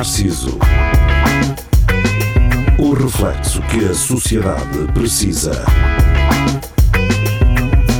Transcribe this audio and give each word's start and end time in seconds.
Narciso. 0.00 0.58
O 2.78 2.94
reflexo 2.94 3.60
que 3.64 3.84
a 3.84 3.92
sociedade 3.92 4.90
precisa. 4.94 5.62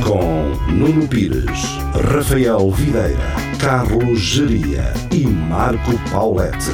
Com 0.03 0.49
Nuno 0.71 1.07
Pires, 1.07 1.77
Rafael 2.11 2.71
Videira, 2.71 3.19
Carlos 3.59 4.19
Geria 4.19 4.91
e 5.11 5.27
Marco 5.27 5.91
Paulette. 6.09 6.71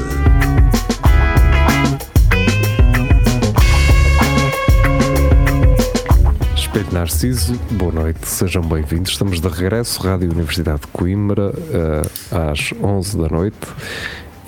Espelho 6.56 6.94
Narciso, 6.94 7.60
boa 7.72 7.92
noite, 7.92 8.26
sejam 8.26 8.62
bem-vindos. 8.62 9.12
Estamos 9.12 9.42
de 9.42 9.48
regresso, 9.50 10.02
Rádio 10.02 10.32
Universidade 10.32 10.80
de 10.80 10.88
Coimbra, 10.88 11.52
eh, 11.70 12.50
às 12.50 12.72
11 12.82 13.18
da 13.18 13.28
noite 13.28 13.68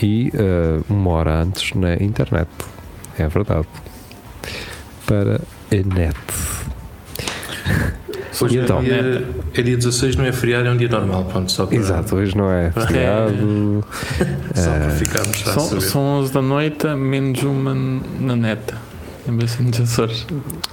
e 0.02 0.32
eh, 0.34 0.80
uma 0.90 1.10
hora 1.12 1.42
antes 1.42 1.74
na 1.76 1.96
internet. 1.96 2.50
É 3.18 3.28
verdade. 3.28 3.68
Para 5.06 5.42
a 5.72 5.76
net. 5.96 6.16
Hoje 8.42 8.58
E 8.58 8.62
então? 8.62 8.80
é, 8.80 8.84
dia, 8.84 9.28
é 9.54 9.62
dia 9.62 9.76
16, 9.76 10.16
não 10.16 10.24
é 10.24 10.32
feriado, 10.32 10.68
é 10.68 10.72
um 10.72 10.78
dia 10.78 10.88
normal. 10.88 11.26
Pronto, 11.26 11.52
só 11.52 11.66
para, 11.66 11.76
Exato, 11.76 12.16
hoje 12.16 12.38
não 12.38 12.50
é 12.50 12.72
feriado. 12.88 13.84
Só 14.56 14.70
para 14.72 14.86
eh, 14.86 14.90
ficarmos 14.98 15.48
a 15.48 15.54
São, 15.54 15.82
são 15.82 16.02
11 16.22 16.34
da 16.34 16.42
noite, 16.42 16.88
menos 16.96 17.44
uma 17.44 17.74
na 17.74 18.36
neta. 18.36 18.78
Em 19.28 19.36
vez 19.36 19.58
de 19.58 19.64
nos 19.64 19.80
Açores. 19.82 20.26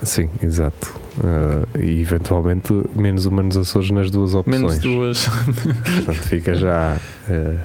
Sim, 0.02 0.30
exato. 0.40 0.94
Eh, 1.74 1.80
e 1.82 2.00
eventualmente 2.00 2.72
menos 2.94 3.27
uma 3.27 3.42
nos 3.42 3.56
Açores 3.56 3.90
nas 3.90 4.11
duas 4.12 4.34
opções. 4.34 4.61
Menos 4.61 4.78
duas. 4.78 5.27
Portanto, 5.27 6.22
fica 6.28 6.55
já. 6.55 6.96
eh, 7.28 7.56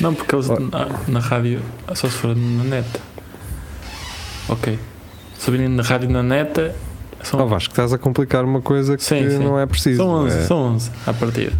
Não, 0.00 0.14
porque 0.14 0.34
eles 0.34 0.48
Oh. 0.50 0.58
na, 0.60 0.88
na 1.08 1.20
rádio 1.20 1.60
só 1.94 2.08
se 2.08 2.16
for 2.16 2.34
na 2.36 2.64
neta. 2.64 3.00
Ok. 4.48 4.78
Se 5.38 5.50
virem 5.50 5.68
na 5.68 5.82
rádio 5.82 6.08
na 6.10 6.22
neta, 6.22 6.74
são, 7.22 7.40
Oh 7.40 7.46
Vasco, 7.46 7.72
estás 7.72 7.92
a 7.92 7.98
complicar 7.98 8.44
uma 8.44 8.60
coisa 8.62 8.96
que 8.96 9.02
Sim, 9.04 9.28
sim. 9.30 9.38
não 9.38 9.58
é 9.58 9.66
preciso. 9.66 9.98
são 9.98 10.08
11, 10.08 10.36
é, 10.38 10.42
são 10.42 10.58
11 10.74 10.90
à 11.06 11.12
partida. 11.12 11.52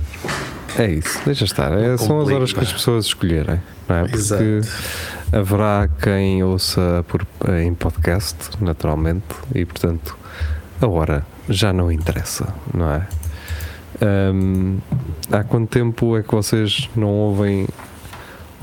é 0.79 0.91
isso, 0.91 1.21
deixa 1.25 1.45
estar. 1.45 1.73
É, 1.73 1.97
são 1.97 2.21
as 2.21 2.29
horas 2.29 2.53
que 2.53 2.61
as 2.61 2.73
pessoas 2.73 3.07
escolherem, 3.07 3.61
não 3.89 3.97
é? 3.97 4.01
Porque 4.03 4.17
Exato. 4.17 4.43
haverá 5.33 5.89
quem 6.03 6.43
ouça 6.45 7.05
por, 7.09 7.27
em 7.61 7.75
podcast, 7.75 8.37
naturalmente, 8.61 9.25
e 9.55 9.65
portanto 9.65 10.17
a 10.81 10.87
hora 10.87 11.27
já 11.49 11.73
não 11.73 11.91
interessa, 11.91 12.53
não 12.73 12.91
é? 12.93 13.07
Hum, 14.33 14.79
há 15.33 15.43
quanto 15.43 15.71
tempo 15.71 16.17
é 16.17 16.23
que 16.23 16.31
vocês 16.35 16.89
não 16.95 17.09
ouvem, 17.09 17.67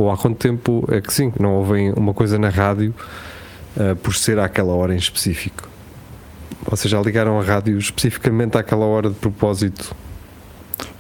ou 0.03 0.11
há 0.11 0.17
quanto 0.17 0.37
tempo 0.37 0.85
é 0.91 1.01
que 1.01 1.13
sim, 1.13 1.31
que 1.31 1.41
não 1.41 1.53
ouvem 1.55 1.93
uma 1.93 2.13
coisa 2.13 2.37
na 2.37 2.49
rádio 2.49 2.93
ah, 3.77 3.95
por 4.01 4.13
ser 4.13 4.37
àquela 4.39 4.73
hora 4.73 4.93
em 4.93 4.97
específico? 4.97 5.69
Vocês 6.69 6.89
já 6.91 7.01
ligaram 7.01 7.39
a 7.39 7.43
rádio 7.43 7.77
especificamente 7.77 8.57
àquela 8.57 8.85
hora 8.85 9.09
de 9.09 9.15
propósito? 9.15 9.95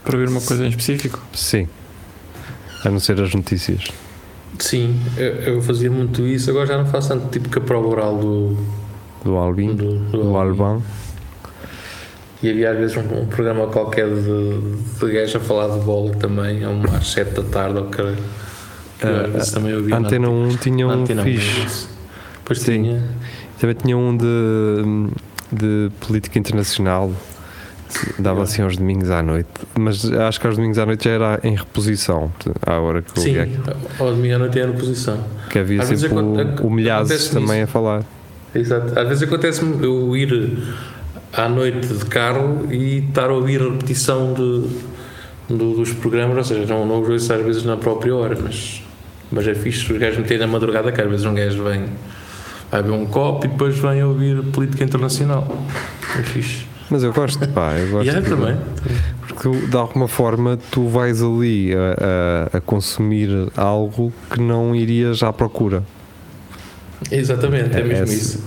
Para 0.03 0.17
ver 0.17 0.27
uma 0.27 0.41
coisa 0.41 0.65
em 0.65 0.69
específico. 0.69 1.21
Sim. 1.33 1.67
A 2.83 2.89
não 2.89 2.99
ser 2.99 3.19
as 3.21 3.33
notícias. 3.33 3.85
Sim, 4.59 4.99
eu, 5.17 5.55
eu 5.55 5.61
fazia 5.61 5.89
muito 5.89 6.21
isso, 6.27 6.49
agora 6.49 6.67
já 6.67 6.77
não 6.77 6.85
faço 6.85 7.09
tanto 7.09 7.27
tipo 7.29 7.49
que 7.49 7.57
a 7.57 7.61
prova 7.61 7.87
oral 7.87 8.17
do, 8.17 8.57
Do 9.23 9.35
Albin, 9.35 9.75
do, 9.75 9.99
do 10.11 10.37
Alban. 10.37 10.81
E 12.41 12.49
havia 12.49 12.71
às 12.71 12.77
vezes 12.77 12.97
um, 12.97 13.21
um 13.21 13.25
programa 13.25 13.67
qualquer 13.67 14.07
de, 14.09 14.59
de 14.99 15.11
gajo 15.11 15.37
a 15.37 15.39
falar 15.39 15.77
de 15.77 15.83
bola 15.83 16.11
também, 16.15 16.61
às 16.95 17.07
7 17.07 17.31
da 17.35 17.43
tarde, 17.43 17.77
ou 17.79 17.85
caralho. 17.85 18.17
Vezes 19.31 19.51
também 19.51 19.81
na- 19.81 19.97
Antena 19.97 20.29
1 20.29 20.49
tinha 20.57 20.87
na 20.87 20.93
um 20.95 21.01
Antena 21.01 21.21
um, 21.21 21.25
fixe. 21.25 21.65
isso. 21.65 21.89
Pois 22.45 22.59
Sim. 22.59 22.83
tinha. 22.83 23.03
Também 23.59 23.75
tinha 23.75 23.97
um 23.97 24.15
de, 24.17 25.07
de 25.51 25.91
política 26.05 26.37
internacional. 26.39 27.11
Dava 28.17 28.41
assim 28.43 28.63
aos 28.63 28.75
domingos 28.75 29.09
à 29.11 29.21
noite. 29.21 29.49
Mas 29.77 30.11
acho 30.11 30.39
que 30.41 30.47
aos 30.47 30.55
domingos 30.55 30.79
à 30.79 30.85
noite 30.85 31.03
já 31.05 31.11
era 31.11 31.39
em 31.43 31.55
reposição. 31.55 32.31
À 32.65 32.79
hora 32.79 33.01
que 33.03 33.17
eu 33.17 33.21
Sim, 33.23 33.33
liguei. 33.33 33.59
ao 33.99 34.11
domingo 34.13 34.35
à 34.35 34.39
noite 34.39 34.59
era 34.59 34.71
posição. 34.73 35.23
Que 35.49 35.59
havia 35.59 35.81
Às 35.81 35.87
sempre 35.89 36.07
o, 36.07 36.69
também 37.29 37.57
isso. 37.61 37.63
a 37.65 37.67
falar. 37.67 38.03
Exato. 38.55 38.97
Às 38.99 39.07
vezes 39.07 39.23
acontece-me 39.23 39.83
eu 39.85 40.15
ir 40.17 40.57
à 41.31 41.47
noite 41.47 41.87
de 41.87 42.05
carro 42.05 42.67
e 42.71 43.05
estar 43.07 43.29
a 43.29 43.33
ouvir 43.33 43.61
a 43.61 43.65
repetição 43.65 44.33
de, 44.33 44.67
do- 45.55 45.75
dos 45.75 45.93
programas, 45.93 46.35
ou 46.37 46.43
seja, 46.43 46.65
não, 46.73 46.85
não 46.87 46.99
os 47.01 47.09
ouço 47.09 47.31
às 47.33 47.41
vezes 47.43 47.63
na 47.63 47.77
própria 47.77 48.15
hora, 48.15 48.35
mas, 48.41 48.81
mas 49.33 49.47
é 49.47 49.53
fixe 49.55 49.91
os 49.91 49.97
gajos 49.99 50.17
meterem 50.19 50.39
na 50.39 50.47
madrugada, 50.47 50.91
que 50.91 51.01
às 51.01 51.09
vezes 51.09 51.25
um 51.25 51.33
gajo 51.33 51.63
vem, 51.63 51.85
vai 52.71 52.81
beber 52.83 52.95
um 52.95 53.05
copo 53.05 53.45
e 53.45 53.49
depois 53.49 53.77
vem 53.77 54.01
a 54.01 54.07
ouvir 54.07 54.41
política 54.43 54.83
internacional. 54.83 55.47
É 56.17 56.23
fixe. 56.23 56.65
Mas 56.89 57.01
eu 57.03 57.11
gosto, 57.11 57.47
pá, 57.49 57.73
eu 57.73 57.89
gosto. 57.89 58.05
E 58.05 58.09
é 58.15 58.21
de- 58.21 58.29
também. 58.29 58.55
Porque 59.27 59.49
de 59.67 59.75
alguma 59.77 60.07
forma 60.07 60.59
tu 60.69 60.87
vais 60.87 61.23
ali 61.23 61.73
a, 61.73 62.53
a- 62.53 62.57
a 62.57 62.61
consumir 62.61 63.29
algo 63.57 64.13
que 64.29 64.39
não 64.39 64.75
irias 64.75 65.23
à 65.23 65.33
procura. 65.33 65.83
Exatamente, 67.11 67.75
é, 67.75 67.79
É- 67.79 67.83
mesmo 67.83 68.11
é- 68.11 68.15
isso. 68.15 68.43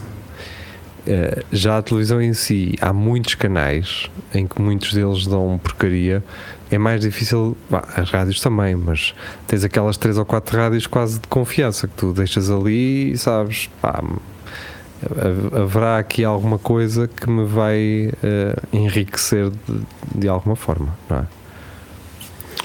Eh, 1.08 1.42
já 1.52 1.78
a 1.78 1.82
televisão 1.82 2.20
em 2.20 2.34
si, 2.34 2.74
há 2.80 2.92
muitos 2.92 3.34
canais 3.36 4.10
em 4.34 4.46
que 4.46 4.60
muitos 4.60 4.92
deles 4.92 5.26
dão 5.26 5.58
porcaria. 5.62 6.22
É 6.70 6.78
mais 6.78 7.00
difícil, 7.00 7.56
bah, 7.70 7.84
as 7.96 8.10
rádios 8.10 8.40
também, 8.40 8.74
mas 8.74 9.14
tens 9.46 9.62
aquelas 9.62 9.96
três 9.96 10.18
ou 10.18 10.24
quatro 10.24 10.56
rádios 10.58 10.86
quase 10.86 11.20
de 11.20 11.28
confiança 11.28 11.86
que 11.86 11.94
tu 11.94 12.12
deixas 12.12 12.50
ali 12.50 13.12
e 13.12 13.18
sabes, 13.18 13.70
pá, 13.80 14.02
ha- 14.02 15.60
haverá 15.62 15.98
aqui 15.98 16.24
alguma 16.24 16.58
coisa 16.58 17.06
que 17.08 17.30
me 17.30 17.44
vai 17.44 18.10
eh, 18.22 18.56
enriquecer 18.72 19.50
de, 19.50 19.80
de 20.20 20.28
alguma 20.28 20.56
forma, 20.56 20.88
não 21.08 21.18
é? 21.18 21.24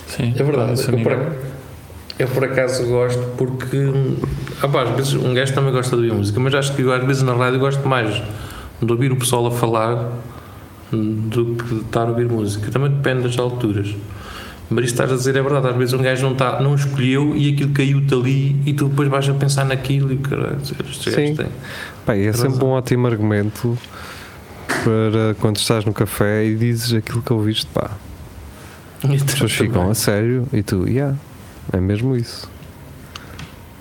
Sim. 0.08 0.34
É 0.36 0.44
verdade. 0.44 0.82
Eu 0.82 1.00
por, 1.04 1.36
eu 2.20 2.28
por 2.28 2.44
acaso 2.46 2.86
gosto 2.88 3.22
porque 3.38 3.78
ah, 4.64 4.68
pá, 4.68 4.84
às 4.84 4.90
vezes 4.96 5.14
um 5.14 5.34
gajo 5.34 5.54
também 5.54 5.72
gosta 5.72 5.96
de 5.96 6.02
ouvir 6.04 6.14
música, 6.18 6.40
mas 6.40 6.54
acho 6.56 6.76
que 6.76 6.82
eu, 6.82 6.92
às 6.92 7.04
vezes 7.06 7.22
na 7.24 7.34
rádio 7.34 7.60
gosto 7.60 7.88
mais 7.88 8.22
de 8.82 8.92
ouvir 8.92 9.12
o 9.12 9.16
pessoal 9.16 9.46
a 9.48 9.52
falar 9.52 10.10
do 10.96 11.56
que 11.56 11.76
de 11.76 11.82
estar 11.82 12.04
a 12.04 12.10
ouvir 12.10 12.28
música. 12.28 12.70
Também 12.72 12.92
depende 12.92 13.24
das 13.24 13.38
alturas. 13.38 13.96
Mas 14.70 14.86
isto 14.86 14.94
estás 14.94 15.12
a 15.12 15.16
dizer 15.16 15.36
é 15.36 15.42
verdade, 15.42 15.68
às 15.68 15.76
vezes 15.76 15.94
um 15.94 16.02
gajo 16.02 16.24
não, 16.24 16.32
está, 16.32 16.62
não 16.62 16.76
escolheu 16.76 17.36
e 17.36 17.52
aquilo 17.52 17.74
caiu-te 17.74 18.14
ali 18.14 18.62
e 18.66 18.74
tu 18.74 18.88
depois 18.88 19.10
vais 19.10 19.28
a 19.28 19.34
pensar 19.34 19.66
naquilo 19.66 20.14
e 20.14 20.18
caralho, 20.18 20.60
Sim. 20.64 21.36
e 22.16 22.26
é 22.26 22.32
sempre 22.32 22.64
um 22.64 22.70
ótimo 22.70 23.06
argumento 23.06 23.78
para 24.68 25.36
quando 25.42 25.58
estás 25.58 25.84
no 25.84 25.92
café 25.92 26.46
e 26.46 26.56
dizes 26.56 26.94
aquilo 26.94 27.22
que 27.22 27.34
ouviste, 27.34 27.66
pá. 27.74 27.92
As 29.04 29.24
pessoas 29.24 29.52
ficam 29.52 29.92
a 29.92 29.94
sério 29.94 30.48
e 30.54 30.64
tu, 30.64 30.88
yeah, 30.88 31.18
é 31.74 31.78
mesmo 31.82 32.16
isso. 32.16 32.50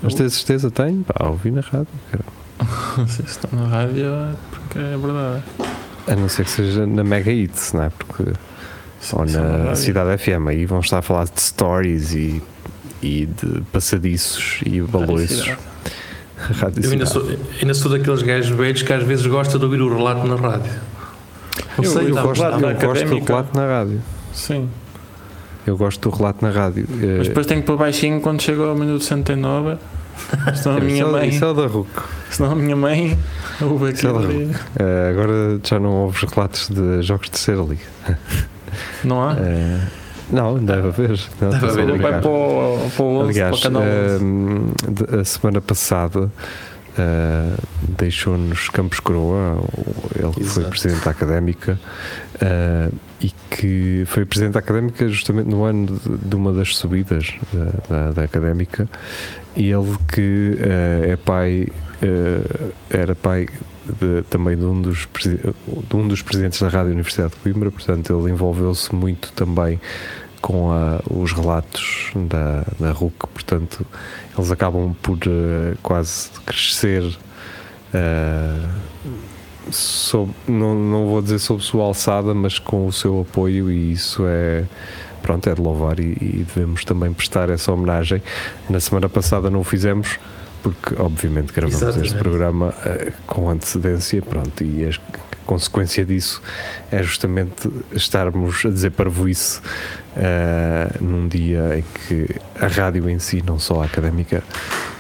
Mas 0.03 0.15
tens 0.15 0.33
certeza? 0.33 0.73
Tenho? 0.73 1.05
Pá, 1.05 1.29
ouvi 1.29 1.53
na 1.53 1.61
rádio. 1.61 1.87
cara. 2.11 2.25
Se 3.07 3.23
estão 3.23 3.51
na 3.53 3.69
rádio, 3.69 4.07
é 4.07 4.35
porque 4.51 4.79
é 4.79 4.97
verdade. 4.97 5.43
A 6.07 6.17
não 6.17 6.29
ser 6.29 6.45
que 6.45 6.51
seja 6.51 6.87
na 6.87 7.05
Mega 7.05 7.31
Hits, 7.31 7.73
não 7.73 7.85
é? 7.85 7.91
Porque, 7.91 8.23
ou 8.23 8.35
Só 9.01 9.25
na. 9.25 9.75
Cidade 9.75 10.23
FM, 10.23 10.49
aí 10.49 10.67
vão 10.67 10.81
estar 10.81 10.99
a 10.99 11.03
falar 11.03 11.25
de 11.25 11.41
stories 11.41 12.13
e, 12.15 12.43
e 13.03 13.27
de 13.27 13.63
passadiços 13.73 14.61
e. 14.65 14.81
Rádio 16.41 16.85
Eu 16.85 16.93
ainda 16.93 17.07
sou, 17.07 17.23
ainda 17.61 17.75
sou 17.75 17.91
daqueles 17.91 18.23
gajos 18.23 18.49
velhos 18.57 18.83
que 18.83 18.93
às 18.93 19.03
vezes 19.03 19.27
gosta 19.27 19.59
de 19.59 19.65
ouvir 19.65 19.83
o 19.83 19.95
relato 19.95 20.27
na 20.27 20.37
rádio. 20.37 20.73
Eu, 21.77 21.85
sei, 21.85 22.11
eu 22.11 22.15
dá- 22.15 22.23
gosto, 22.23 22.43
relato 22.43 22.65
eu 22.65 22.81
gosto 22.89 23.05
do 23.07 23.25
relato 23.25 23.57
na 23.57 23.67
rádio. 23.67 24.03
Sim. 24.33 24.69
Eu 25.67 25.77
gosto 25.77 26.09
do 26.11 26.17
relato 26.17 26.43
na 26.45 26.51
rádio. 26.51 26.87
Eh, 27.03 27.17
Mas 27.19 27.29
depois 27.29 27.47
tenho 27.47 27.61
que 27.61 27.67
pôr 27.67 27.77
baixinho 27.77 28.21
quando 28.23 28.41
chega 28.41 28.63
ao 28.65 28.75
minuto 28.75 29.03
69. 29.05 29.77
Senão 30.55 30.77
a 30.77 30.81
minha 30.81 31.03
é, 31.03 31.07
mãe. 31.07 31.29
isso 31.29 31.45
é 31.45 31.49
o 31.49 31.55
da 31.55 31.67
RUC. 31.67 31.89
Senão 32.31 32.53
a 32.53 32.55
minha 32.55 32.77
mãe 32.77 33.19
ouve 33.61 33.87
é 33.87 33.89
aquilo 33.91 34.21
da 34.21 34.33
Eh, 34.79 35.11
agora 35.11 35.61
já 35.65 35.79
não 35.81 35.91
ouves 35.91 36.23
relatos 36.23 36.69
de 36.69 37.03
jogos 37.03 37.27
de 37.27 37.31
terceira 37.33 37.63
liga. 37.63 37.83
Não 39.05 39.29
há? 39.29 39.35
Eh, 39.39 39.81
não, 40.31 40.57
deve 40.57 40.89
haver. 40.89 41.21
Não, 41.41 41.51
Deve 41.51 41.67
haver. 41.67 41.99
Vai 41.99 42.21
para 42.21 42.31
o, 42.31 42.91
para 42.97 43.05
o 43.05 43.09
11, 43.19 43.31
Aliás, 43.31 43.51
para 43.61 43.69
o 43.69 43.73
canal 43.73 43.83
11. 43.83 44.25
ehm, 44.25 44.73
de- 44.93 45.21
a 45.21 45.25
semana 45.25 45.61
passada 45.61 46.31
eh, 46.99 47.55
deixou-nos 47.99 48.69
Campos 48.69 49.01
Coroa, 49.01 49.63
ele 50.19 50.33
que 50.33 50.45
foi 50.45 50.65
presidente 50.65 51.05
da 51.05 51.11
académica 51.11 51.79
eh, 52.41 52.91
e 53.21 53.31
que 53.51 54.05
foi 54.07 54.25
presidente 54.25 54.55
da 54.55 54.61
académica 54.61 55.09
justamente 55.09 55.49
no 55.49 55.65
ano 55.65 55.99
de, 55.99 56.29
de 56.29 56.37
uma 56.37 56.53
das 56.53 56.77
subidas 56.77 57.35
da, 57.53 57.65
da, 58.07 58.13
da 58.13 58.23
académica 58.25 58.89
e 59.57 59.71
ele 59.71 59.97
que 60.13 60.57
eh, 60.61 61.11
é 61.13 61.17
pai, 61.17 61.67
eh, 62.03 62.71
era 62.91 63.15
pai 63.15 63.47
de- 64.01 64.23
também 64.31 64.57
de 64.57 64.65
um, 64.65 64.81
dos, 64.81 65.09
de 65.23 65.97
um 65.97 66.07
dos 66.09 66.23
presidentes 66.23 66.61
da 66.61 66.69
Rádio 66.69 66.93
Universidade 66.93 67.31
de 67.35 67.37
Coimbra, 67.41 67.71
portanto 67.71 68.19
ele 68.19 68.33
envolveu-se 68.33 68.95
muito 68.95 69.33
também 69.33 69.81
com 70.41 70.71
a- 70.73 71.01
os 71.11 71.33
relatos 71.33 72.11
da, 72.15 72.65
da 72.79 72.93
RUC, 72.93 73.27
portanto, 73.35 73.85
eles 74.41 74.51
acabam 74.51 74.95
por 75.03 75.19
eh, 75.27 75.75
quase 75.83 76.31
crescer. 76.45 77.05
eh, 77.93 78.69
sob, 79.71 80.33
não, 80.49 80.75
não 80.75 81.07
vou 81.07 81.23
dizer 81.23 81.39
sob 81.39 81.63
sua 81.63 81.85
alçada, 81.85 82.35
mas 82.35 82.59
com 82.59 82.87
o 82.87 82.93
seu 82.93 83.21
apoio, 83.21 83.71
e 83.71 83.93
isso 83.93 84.25
é. 84.27 84.65
Pronto, 85.23 85.51
é 85.51 85.55
de 85.55 85.61
louvar 85.61 86.01
e, 86.01 86.17
e 86.19 86.47
devemos 86.49 86.83
também 86.83 87.13
prestar 87.13 87.51
essa 87.51 87.71
homenagem. 87.71 88.23
Na 88.71 88.81
semana 88.81 89.07
passada 89.07 89.51
não 89.51 89.61
o 89.61 89.65
fizemos, 89.65 90.19
porque 90.63 90.95
obviamente 90.99 91.53
gravamos 91.53 91.83
Exatamente. 91.83 92.07
este 92.07 92.19
programa 92.19 92.75
eh, 92.87 93.13
com 93.27 93.51
antecedência, 93.51 94.23
pronto, 94.23 94.65
e 94.65 94.87
a 94.87 94.89
consequência 95.51 96.05
disso 96.05 96.41
é 96.93 97.03
justamente 97.03 97.69
estarmos 97.93 98.65
a 98.65 98.69
dizer 98.69 98.93
parvoíce 98.93 99.61
eh, 100.17 100.89
num 101.01 101.27
dia 101.27 101.79
em 101.79 101.85
que 102.07 102.37
a 102.61 102.69
rádio 102.69 103.11
em 103.11 103.19
si, 103.19 103.43
não 103.45 103.59
só 103.59 103.83
a 103.83 103.87
académica, 103.87 104.45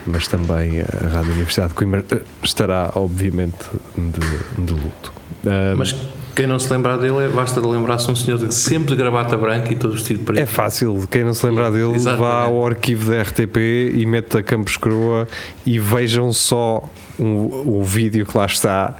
mas 0.05 0.27
também 0.27 0.81
a 0.81 1.09
Rádio 1.09 1.35
Universidade 1.35 1.69
de 1.69 1.75
Coimbra 1.75 2.05
eh, 2.11 2.23
estará 2.43 2.91
obviamente 2.97 3.65
de, 3.97 4.65
de 4.65 4.73
luto. 4.73 5.13
Eh, 5.47 5.75
Mas 5.77 5.95
quem 6.35 6.49
não 6.49 6.59
se 6.59 6.73
lembrar 6.73 6.97
dele, 6.97 7.25
é, 7.25 7.29
basta 7.29 7.61
de 7.61 7.67
lembrar-se 7.69 8.11
um 8.11 8.17
senhor 8.17 8.39
de, 8.39 8.53
sempre 8.53 8.91
de 8.91 8.97
gravata 8.97 9.37
branca 9.37 9.73
e 9.73 9.77
todo 9.77 9.93
vestido 9.93 10.25
preto. 10.25 10.41
É 10.41 10.47
fácil, 10.47 11.07
quem 11.09 11.23
não 11.23 11.35
se 11.35 11.47
lembrar 11.47 11.71
dele, 11.71 11.95
Exatamente. 11.95 12.29
vá 12.29 12.43
ao 12.43 12.67
arquivo 12.67 13.11
da 13.11 13.23
RTP 13.23 13.57
e 13.95 14.05
mete 14.05 14.39
a 14.39 14.43
Campos 14.43 14.77
Croa 14.77 15.29
e 15.65 15.79
vejam 15.79 16.33
só 16.33 16.89
o, 17.19 17.79
o 17.79 17.85
vídeo 17.85 18.25
que 18.25 18.37
lá 18.37 18.47
está 18.47 18.97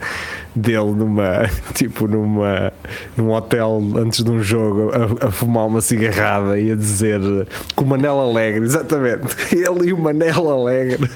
dele 0.55 0.93
numa 0.93 1.49
tipo 1.75 2.07
numa 2.07 2.73
num 3.17 3.31
hotel 3.31 3.83
antes 3.97 4.23
de 4.23 4.31
um 4.31 4.43
jogo 4.43 4.91
a, 4.93 5.29
a 5.29 5.31
fumar 5.31 5.67
uma 5.67 5.81
cigarrada 5.81 6.59
e 6.59 6.73
a 6.73 6.75
dizer 6.75 7.21
com 7.75 7.85
o 7.85 7.89
Manel 7.89 8.19
Alegre, 8.21 8.65
exatamente, 8.65 9.27
ele 9.55 9.89
e 9.89 9.93
o 9.93 9.99
Manel 9.99 10.51
Alegre. 10.51 11.09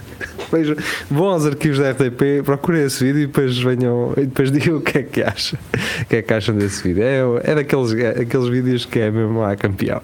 Vejam, 0.53 0.77
vão 1.11 1.29
aos 1.29 1.47
arquivos 1.47 1.79
da 1.79 1.91
RTP, 1.91 2.45
procurem 2.45 2.85
esse 2.85 3.03
vídeo 3.03 3.23
e 3.23 3.27
depois 3.27 3.59
venham 3.59 4.13
e 4.17 4.27
depois 4.27 4.51
digam 4.53 4.77
o 4.77 4.81
que 4.81 4.99
é 4.99 5.03
que 5.03 5.23
acham. 5.23 5.59
O 6.03 6.05
que 6.05 6.17
é 6.17 6.23
que 6.23 6.33
acham 6.33 6.55
desse 6.55 6.83
vídeo? 6.83 7.03
É, 7.03 7.51
é 7.51 7.55
daqueles 7.55 7.93
é, 7.95 8.21
aqueles 8.21 8.49
vídeos 8.49 8.85
que 8.85 9.01
é 9.01 9.11
mesmo 9.11 9.43
a 9.43 9.57
campeão. 9.57 10.01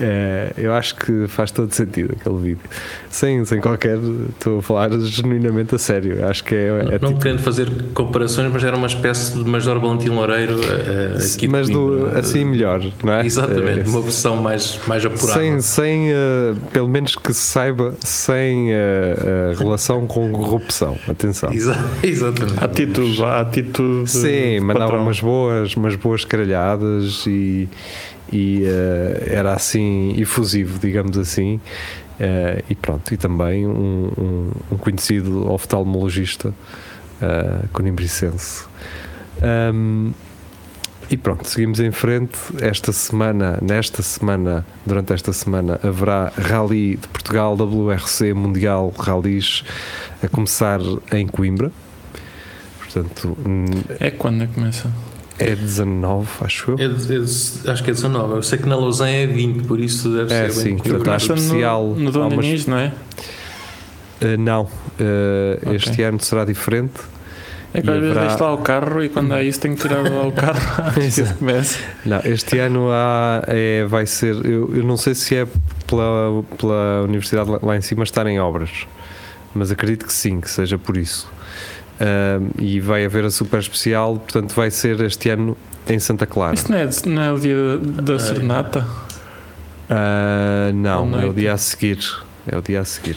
É, 0.00 0.52
eu 0.56 0.72
acho 0.72 0.96
que 0.96 1.26
faz 1.28 1.50
todo 1.50 1.72
sentido 1.72 2.16
aquele 2.18 2.38
vídeo. 2.40 2.70
Sem, 3.08 3.44
sem 3.44 3.60
qualquer. 3.60 3.98
Estou 4.30 4.58
a 4.58 4.62
falar 4.62 4.90
genuinamente 4.98 5.74
a 5.74 5.78
sério. 5.78 6.26
Acho 6.26 6.42
que 6.44 6.54
é. 6.54 6.66
é 6.66 6.98
não 7.00 7.10
tipo- 7.10 7.20
querendo 7.20 7.42
fazer 7.42 7.70
comparações, 7.92 8.52
mas 8.52 8.63
era 8.64 8.76
uma 8.76 8.86
espécie 8.86 9.32
de 9.34 9.44
Major 9.48 9.78
Valentim 9.78 10.08
Loureiro 10.08 10.60
eh, 10.62 11.18
aqui 11.34 11.46
mas 11.48 11.68
do, 11.68 11.98
Coimbra. 12.00 12.18
assim 12.20 12.44
melhor, 12.44 12.80
não 13.02 13.12
é? 13.12 13.24
Exatamente, 13.26 13.80
É, 13.80 13.84
uma 13.90 14.00
versão 14.00 14.36
mais, 14.36 14.78
mais 14.86 15.04
apurada. 15.04 15.40
sem, 15.40 15.60
sem 15.60 16.10
eh, 16.12 16.54
pelo 16.72 16.88
menos 16.88 17.14
que 17.16 17.32
se 17.32 17.40
saiba, 17.40 17.94
sem 18.00 18.72
eh, 18.72 19.16
eh, 19.18 19.54
relação 19.58 20.06
com 20.06 20.30
corrupção. 20.32 20.96
Atenção. 21.08 21.52
Exa- 21.54 21.84
exatamente. 22.02 22.58
A 22.60 22.64
atitude, 22.64 23.22
a 23.22 23.40
atitude. 23.40 24.10
Sim, 24.10 24.60
mandava 24.60 24.86
patrão. 24.86 25.02
umas 25.02 25.20
boas, 25.20 25.76
umas 25.76 25.94
boas 25.96 26.24
caralhadas 26.24 27.24
e, 27.26 27.68
e 28.32 28.62
eh, 28.64 29.28
era 29.30 29.52
assim 29.52 30.14
efusivo, 30.18 30.78
digamos 30.78 31.16
assim. 31.18 31.60
Eh, 32.20 32.62
e 32.70 32.74
pronto, 32.76 33.12
e 33.12 33.16
também 33.16 33.66
um, 33.66 34.10
um, 34.16 34.50
um 34.72 34.76
conhecido 34.76 35.50
oftalmologista 35.50 36.54
uh, 37.22 37.68
conimbricense. 37.72 38.64
Um, 39.42 40.12
e 41.10 41.16
pronto, 41.16 41.46
seguimos 41.46 41.80
em 41.80 41.90
frente. 41.90 42.38
Esta 42.60 42.90
semana, 42.92 43.58
nesta 43.60 44.02
semana, 44.02 44.64
durante 44.86 45.12
esta 45.12 45.32
semana, 45.32 45.78
haverá 45.82 46.32
Rally 46.36 46.96
de 46.96 47.08
Portugal, 47.08 47.54
WRC 47.56 48.32
Mundial 48.32 48.92
Rallys, 48.98 49.62
a 50.22 50.28
começar 50.28 50.80
em 51.12 51.26
Coimbra. 51.26 51.70
Portanto, 52.78 53.36
hum, 53.46 53.64
É 54.00 54.10
quando 54.10 54.44
é 54.44 54.46
que 54.46 54.54
começa? 54.54 54.90
é 55.38 55.54
19, 55.54 56.28
acho 56.42 56.70
eu. 56.70 56.78
É 56.78 56.84
é 56.84 57.70
acho 57.72 57.82
que 57.84 57.90
é 57.90 57.94
19. 57.94 58.34
Eu 58.36 58.42
sei 58.42 58.58
que 58.58 58.68
na 58.68 58.76
Lausanne 58.76 59.12
é 59.12 59.26
20, 59.26 59.64
por 59.66 59.80
isso 59.80 60.08
deve 60.14 60.32
É, 60.32 60.48
ser 60.48 60.52
sim, 60.52 60.64
bem 60.64 60.76
portanto, 60.78 61.10
há 61.10 61.16
especial, 61.16 61.86
No, 61.88 62.10
no 62.12 62.26
umas- 62.28 62.66
não 62.66 62.78
é? 62.78 62.92
Uh, 64.22 64.38
não, 64.38 64.62
uh, 64.62 64.68
Ok. 65.62 65.76
este 65.76 66.02
ano 66.02 66.20
será 66.20 66.44
diferente. 66.44 66.92
É 67.72 67.82
que 67.82 67.90
às 67.90 67.96
vezes 67.96 68.10
haverá- 68.12 68.28
deixo 68.28 68.44
lá 68.44 68.54
o 68.54 68.58
carro 68.58 69.02
e 69.02 69.08
quando 69.08 69.32
há 69.32 69.42
isso 69.42 69.60
tenho 69.60 69.74
que 69.74 69.82
tirar 69.82 70.08
lá 70.08 70.22
o 70.28 70.30
carro 70.32 70.60
antes 70.96 71.14
que 71.16 71.20
isso 71.22 71.34
comece. 71.34 71.78
Não, 72.06 72.20
este 72.24 72.58
ano 72.60 72.88
há, 72.92 73.42
é, 73.48 73.84
vai 73.84 74.06
ser. 74.06 74.34
Eu, 74.46 74.70
eu 74.76 74.84
não 74.84 74.96
sei 74.96 75.14
se 75.14 75.34
é 75.34 75.46
pela, 75.86 76.44
pela 76.56 77.02
universidade 77.02 77.50
lá, 77.50 77.58
lá 77.60 77.76
em 77.76 77.80
cima 77.80 78.04
estar 78.04 78.24
em 78.28 78.38
obras, 78.38 78.70
mas 79.52 79.72
acredito 79.72 80.06
que 80.06 80.12
sim, 80.12 80.40
que 80.40 80.48
seja 80.48 80.78
por 80.78 80.96
isso. 80.96 81.28
Um, 82.00 82.50
e 82.62 82.78
vai 82.80 83.04
haver 83.04 83.24
a 83.24 83.30
super 83.30 83.58
especial, 83.58 84.16
portanto, 84.18 84.52
vai 84.54 84.70
ser 84.70 85.00
este 85.00 85.30
ano 85.30 85.56
em 85.88 85.98
Santa 85.98 86.26
Clara. 86.26 86.54
Isso 86.54 86.70
não 86.70 86.78
é, 86.78 86.88
não 87.06 87.22
é 87.22 87.32
o 87.32 87.38
dia 87.40 87.56
da 87.78 88.18
serenata? 88.20 88.86
Ah, 89.90 90.70
não, 90.72 91.20
é 91.20 91.26
o 91.26 91.32
dia 91.32 91.52
a 91.52 91.58
seguir. 91.58 91.98
É 92.46 92.56
o 92.56 92.62
dia 92.62 92.80
a 92.80 92.84
seguir. 92.84 93.16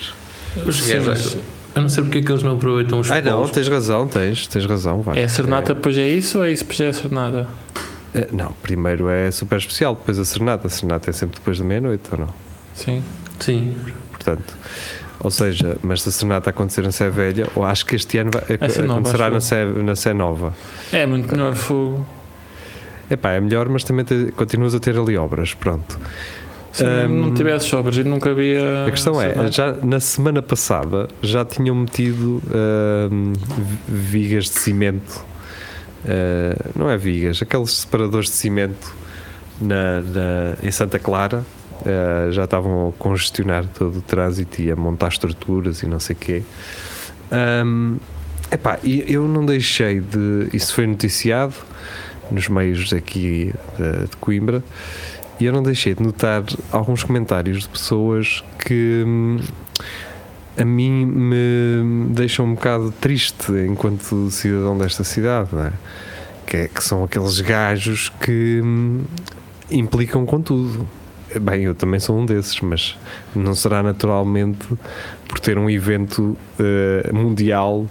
Sim, 0.71 0.93
eu 1.75 1.81
não 1.83 1.89
sei 1.89 2.03
porque 2.03 2.19
é 2.19 2.21
que 2.23 2.31
eles 2.31 2.41
não 2.43 2.53
aproveitam 2.55 2.99
os 2.99 3.11
Ah, 3.11 3.21
não, 3.21 3.47
tens 3.47 3.67
razão, 3.67 4.07
tens, 4.07 4.47
tens 4.47 4.65
razão. 4.65 5.01
Vai. 5.01 5.19
É 5.19 5.23
a 5.25 5.29
serenata, 5.29 5.75
depois 5.75 5.97
é 5.97 6.07
isso 6.07 6.39
ou 6.39 6.45
é 6.45 6.51
isso 6.51 6.63
depois 6.63 6.79
é 6.81 6.87
a 6.89 6.93
serenata? 6.93 7.47
É, 8.15 8.27
não, 8.31 8.51
primeiro 8.63 9.09
é 9.09 9.29
super 9.29 9.57
especial, 9.59 9.93
depois 9.95 10.17
a 10.17 10.25
serenata. 10.25 10.67
A 10.67 10.69
serenata 10.69 11.09
é 11.09 11.13
sempre 11.13 11.37
depois 11.39 11.59
da 11.59 11.65
meia-noite, 11.65 12.03
ou 12.11 12.17
não? 12.19 12.29
Sim. 12.73 13.03
Sim. 13.39 13.75
Portanto, 14.11 14.55
ou 15.19 15.29
seja, 15.29 15.77
mas 15.83 16.01
se 16.01 16.09
a 16.09 16.11
serenata 16.11 16.49
acontecer 16.49 16.81
na 16.81 16.91
Sé 16.91 17.09
Velha, 17.11 17.47
ou 17.55 17.63
acho 17.63 17.85
que 17.85 17.95
este 17.95 18.17
ano 18.17 18.31
vai, 18.33 18.57
nova, 18.87 18.93
acontecerá 18.93 19.29
na. 19.29 19.39
Sé, 19.41 19.65
na 19.65 19.95
Sé 19.95 20.13
Nova. 20.13 20.53
É 20.91 21.05
muito 21.05 21.31
melhor 21.31 21.53
fogo. 21.55 22.05
Epá, 23.09 23.31
é 23.33 23.39
melhor, 23.39 23.69
mas 23.69 23.83
também 23.83 24.03
te- 24.03 24.31
continuas 24.35 24.73
a 24.75 24.79
ter 24.79 24.97
ali 24.97 25.15
obras, 25.17 25.53
pronto. 25.53 25.99
Se 26.77 26.85
Hum, 26.85 27.07
não 27.27 27.33
tivesse 27.33 27.75
obras 27.75 27.97
e 27.97 28.03
nunca 28.03 28.29
havia. 28.31 28.85
A 28.85 28.91
questão 28.91 29.19
é, 29.21 29.51
já 29.51 29.73
na 29.83 29.99
semana 29.99 30.41
passada 30.41 31.07
já 31.21 31.43
tinham 31.43 31.75
metido 31.75 32.41
vi- 33.09 33.77
vigas 33.87 34.45
de 34.45 34.59
cimento, 34.59 35.25
uh, 36.05 36.69
não 36.77 36.89
é 36.89 36.97
vigas, 36.97 37.41
aqueles 37.41 37.71
separadores 37.71 38.29
de 38.29 38.35
cimento 38.35 38.93
na, 39.59 40.01
na- 40.01 40.55
em 40.61 40.71
Santa 40.71 40.99
Clara, 40.99 41.43
uh, 41.81 42.31
já 42.31 42.43
estavam 42.43 42.89
a 42.89 42.91
congestionar 42.93 43.65
todo 43.65 43.97
o 43.99 44.01
trânsito 44.01 44.61
e 44.61 44.71
a 44.71 44.75
montar 44.75 45.07
estruturas 45.09 45.81
e 45.81 45.87
não 45.87 45.99
sei 45.99 46.15
o 46.15 46.19
quê. 46.19 46.43
Hum, 47.65 47.97
epá, 48.51 48.77
eu 48.83 49.27
não 49.27 49.45
deixei 49.45 49.99
de. 49.99 50.47
Isso 50.53 50.73
foi 50.73 50.85
noticiado 50.87 51.53
nos 52.31 52.47
meios 52.49 52.91
aqui 52.93 53.53
de, 53.77 54.05
de 54.09 54.17
Coimbra 54.17 54.63
e 55.39 55.45
eu 55.45 55.53
não 55.53 55.61
deixei 55.61 55.93
de 55.93 56.01
notar 56.01 56.43
alguns 56.71 57.03
comentários 57.03 57.63
de 57.63 57.69
pessoas 57.69 58.43
que 58.59 59.03
hum, 59.05 59.39
a 60.57 60.65
mim 60.65 61.05
me 61.05 62.07
deixam 62.13 62.45
um 62.45 62.55
bocado 62.55 62.91
triste 62.99 63.51
enquanto 63.67 64.31
cidadão 64.31 64.77
desta 64.77 65.03
cidade, 65.03 65.49
é? 65.55 65.71
Que, 66.45 66.57
é- 66.57 66.67
que 66.67 66.83
são 66.83 67.03
aqueles 67.03 67.39
gajos 67.41 68.09
que 68.21 68.61
hum, 68.63 69.03
implicam 69.69 70.25
com 70.25 70.41
tudo. 70.41 70.87
Bem, 71.41 71.63
eu 71.63 71.75
também 71.75 71.99
sou 71.99 72.17
um 72.17 72.25
desses, 72.25 72.59
mas 72.61 72.97
não 73.35 73.53
será 73.53 73.83
naturalmente 73.83 74.65
por 75.27 75.39
ter 75.39 75.57
um 75.57 75.69
evento 75.69 76.37
eh, 76.57 77.11
mundial 77.13 77.85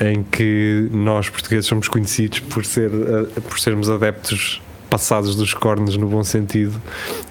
em 0.00 0.22
que 0.22 0.88
nós 0.92 1.28
portugueses 1.28 1.66
somos 1.66 1.88
conhecidos 1.88 2.38
por, 2.38 2.64
ser, 2.64 2.88
eh, 2.88 3.40
por 3.40 3.58
sermos 3.58 3.90
adeptos 3.90 4.62
passados 4.88 5.36
dos 5.36 5.54
cornos 5.54 5.96
no 5.96 6.06
bom 6.06 6.24
sentido 6.24 6.80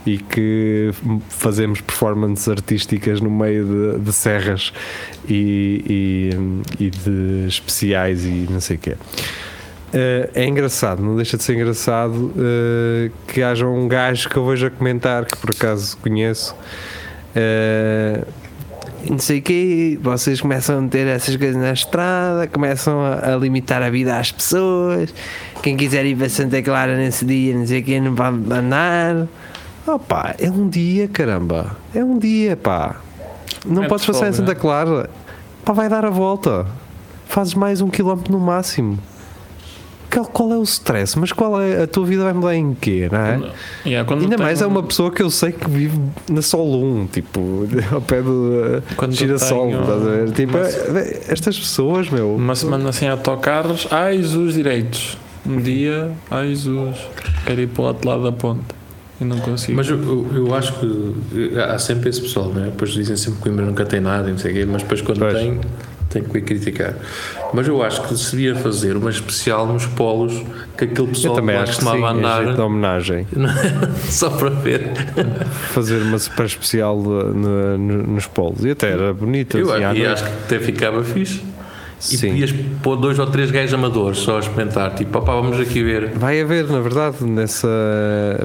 e 0.05 0.17
que 0.17 0.91
fazemos 1.29 1.81
performances 1.81 2.47
artísticas 2.47 3.21
no 3.21 3.29
meio 3.29 3.65
de, 3.65 3.99
de 3.99 4.13
serras 4.13 4.71
e, 5.27 6.31
e, 6.79 6.85
e 6.85 6.89
de 6.89 7.47
especiais 7.47 8.25
e 8.25 8.47
não 8.49 8.61
sei 8.61 8.77
o 8.77 8.79
quê. 8.79 8.95
Eh, 9.93 10.29
é 10.33 10.45
engraçado, 10.45 11.01
não 11.01 11.15
deixa 11.15 11.37
de 11.37 11.43
ser 11.43 11.55
engraçado 11.55 12.33
eh, 12.37 13.09
que 13.27 13.41
haja 13.41 13.65
um 13.65 13.87
gajo 13.87 14.29
que 14.29 14.37
eu 14.37 14.45
vejo 14.45 14.67
a 14.67 14.69
comentar, 14.69 15.25
que 15.25 15.37
por 15.37 15.51
acaso 15.51 15.97
conheço, 15.97 16.55
não 19.09 19.19
sei 19.19 19.39
o 19.39 19.41
quê, 19.41 19.99
vocês 20.01 20.41
começam 20.41 20.77
a 20.77 20.81
meter 20.81 21.07
essas 21.07 21.35
coisas 21.35 21.55
na 21.55 21.71
estrada, 21.71 22.47
começam 22.47 22.99
a, 23.01 23.33
a 23.33 23.37
limitar 23.37 23.81
a 23.81 23.89
vida 23.89 24.17
às 24.17 24.31
pessoas, 24.31 25.13
quem 25.61 25.75
quiser 25.77 26.05
ir 26.05 26.15
para 26.15 26.29
Santa 26.29 26.61
Clara 26.61 26.95
nesse 26.95 27.25
dia, 27.25 27.55
não 27.55 27.65
sei 27.65 27.81
o 27.81 27.83
quê, 27.83 27.99
não 27.99 28.15
pode 28.15 28.37
andar. 28.51 29.27
Oh 29.85 29.97
pá, 29.97 30.35
é 30.37 30.49
um 30.49 30.67
dia, 30.67 31.07
caramba, 31.07 31.77
é 31.93 32.03
um 32.03 32.17
dia, 32.17 32.57
pá. 32.57 32.97
Não 33.65 33.83
É 33.83 33.87
podes 33.87 34.05
de 34.05 34.11
passar 34.11 34.29
em. 34.29 34.33
Santa 34.33 34.53
Clara, 34.55 35.09
pá, 35.63 35.73
vai 35.73 35.87
dar 35.89 36.05
a 36.05 36.09
volta, 36.09 36.65
fazes 37.27 37.53
mais 37.53 37.81
um 37.81 37.89
quilómetro 37.89 38.31
no 38.31 38.39
máximo. 38.39 38.99
Qual, 40.17 40.25
qual 40.27 40.51
é 40.53 40.57
o 40.57 40.63
stress? 40.63 41.17
Mas 41.17 41.31
qual 41.31 41.61
é 41.61 41.83
a 41.83 41.87
tua 41.87 42.05
vida 42.05 42.23
vai 42.23 42.33
mudar 42.33 42.55
em 42.55 42.73
quê, 42.73 43.07
não 43.11 43.19
é? 43.19 43.51
Yeah, 43.85 44.07
quando 44.07 44.21
Ainda 44.23 44.37
mais 44.37 44.61
é 44.61 44.65
um- 44.67 44.69
uma 44.69 44.83
pessoa 44.83 45.11
que 45.11 45.21
eu 45.21 45.29
sei 45.29 45.51
que 45.51 45.69
vive 45.69 45.99
na 46.29 46.41
Sol 46.41 46.83
1, 46.83 47.07
tipo, 47.07 47.67
ao 47.91 48.01
pé 48.01 48.21
do 48.21 48.81
Quando 48.95 49.13
girassol, 49.13 49.67
tenho 49.67 49.81
estás 49.81 50.01
a 50.01 50.05
ver? 50.09 50.31
Tipo, 50.31 50.57
uma- 50.57 50.99
é- 50.99 51.21
estas 51.29 51.59
pessoas, 51.59 52.09
meu. 52.09 52.35
Uma 52.35 52.55
semana 52.55 52.91
sem 52.91 53.09
autocarros, 53.09 53.87
ai 53.91 54.17
Jesus 54.17 54.53
direitos. 54.55 55.17
Um 55.45 55.61
dia, 55.61 56.11
ai 56.29 56.49
Jesus, 56.49 56.97
quero 57.45 57.61
ir 57.61 57.67
para 57.67 57.81
o 57.83 57.85
outro 57.87 58.09
lado 58.09 58.23
da 58.23 58.31
ponte 58.33 58.65
e 59.21 59.23
não 59.23 59.37
consigo. 59.39 59.77
Mas 59.77 59.87
eu, 59.87 59.97
eu, 59.97 60.27
eu 60.47 60.55
acho 60.55 60.73
que 60.79 61.57
há 61.59 61.79
sempre 61.79 62.09
esse 62.09 62.21
pessoal, 62.21 62.51
não 62.53 62.63
é? 62.63 62.65
Depois 62.65 62.91
dizem 62.91 63.15
sempre 63.15 63.37
que 63.37 63.43
Coimbra 63.43 63.65
nunca 63.65 63.85
tem 63.85 63.99
nada, 64.01 64.27
e 64.27 64.31
não 64.31 64.37
sei 64.39 64.51
o 64.51 64.53
quê, 64.55 64.65
mas 64.69 64.81
depois 64.81 65.01
quando 65.01 65.19
Pois. 65.19 65.33
tem, 65.33 65.59
tem 66.09 66.23
que 66.23 66.41
criticar. 66.41 66.95
Mas 67.53 67.67
eu 67.67 67.81
acho 67.81 68.01
que 68.03 68.15
se 68.17 68.31
devia 68.31 68.55
fazer 68.55 68.97
uma 68.97 69.09
especial 69.09 69.65
nos 69.65 69.85
polos 69.85 70.33
que 70.77 70.83
aquele 70.83 71.01
Eu 71.01 71.07
pessoal 71.07 71.35
também 71.35 71.55
lá 71.55 71.63
acho 71.63 71.77
que 71.77 71.83
sim, 71.83 71.89
em 71.89 71.91
jeito 72.01 72.13
de 72.13 72.51
andar 72.51 72.63
homenagem. 72.65 73.27
só 74.09 74.29
para 74.29 74.49
ver. 74.49 74.91
Fazer 75.73 76.01
uma 76.01 76.19
super 76.19 76.45
especial 76.45 76.97
no- 77.01 77.77
no- 77.77 78.03
nos 78.03 78.27
polos. 78.27 78.63
E 78.65 78.71
até 78.71 78.91
era 78.91 79.13
bonita. 79.13 79.57
Eu 79.57 79.71
assim, 79.73 79.99
e 79.99 80.05
acho 80.05 80.23
que 80.23 80.29
até 80.29 80.59
ficava 80.59 81.03
fixe. 81.03 81.41
E 81.99 82.15
Sim. 82.17 82.29
podias 82.29 82.53
pôr 82.83 82.95
dois 82.97 83.17
ou 83.17 83.25
três 83.25 83.49
gajos 83.49 83.73
amadores 83.73 84.19
só 84.19 84.35
a 84.35 84.39
experimentar, 84.39 84.93
tipo, 84.93 85.17
opá, 85.17 85.33
vamos 85.33 85.59
aqui 85.59 85.81
ver. 85.81 86.11
Vai 86.15 86.39
haver, 86.39 86.65
na 86.67 86.79
verdade, 86.79 87.23
nessa. 87.23 87.67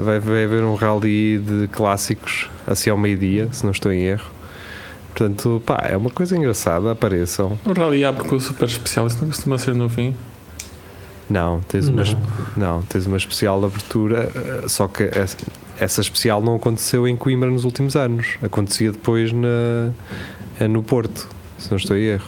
Vai, 0.01 0.19
vai 0.19 0.45
haver 0.45 0.63
um 0.63 0.73
rally 0.73 1.37
de 1.37 1.67
clássicos 1.67 2.49
assim 2.65 2.89
ao 2.89 2.97
meio-dia, 2.97 3.49
se 3.51 3.63
não 3.63 3.71
estou 3.71 3.91
em 3.93 4.01
erro. 4.05 4.25
Portanto, 5.15 5.61
pá, 5.65 5.85
é 5.89 5.95
uma 5.95 6.09
coisa 6.09 6.35
engraçada, 6.35 6.91
apareçam. 6.91 7.57
O 7.65 7.73
rally 7.73 8.03
abre 8.03 8.27
com 8.27 8.35
o 8.35 8.39
super 8.41 8.67
especial, 8.67 9.05
isso 9.07 9.19
não 9.21 9.27
costuma 9.27 9.57
ser 9.59 9.75
no 9.75 9.87
fim. 9.87 10.15
Não, 11.29 11.61
tens 11.61 11.87
uma, 11.87 12.03
Não. 12.03 12.17
não, 12.57 12.81
tens 12.83 13.05
uma 13.05 13.17
especial 13.17 13.63
abertura, 13.63 14.29
eh, 14.35 14.67
só 14.67 14.87
que 14.87 15.03
essa, 15.03 15.37
essa 15.79 16.01
especial 16.01 16.41
não 16.41 16.55
aconteceu 16.55 17.07
em 17.07 17.15
Coimbra 17.15 17.49
nos 17.49 17.63
últimos 17.63 17.95
anos. 17.95 18.37
Acontecia 18.41 18.91
depois 18.91 19.31
na, 19.31 19.91
eh, 20.59 20.67
no 20.67 20.83
Porto, 20.83 21.27
se 21.57 21.69
não 21.69 21.77
estou 21.77 21.95
em 21.95 22.03
erro. 22.05 22.27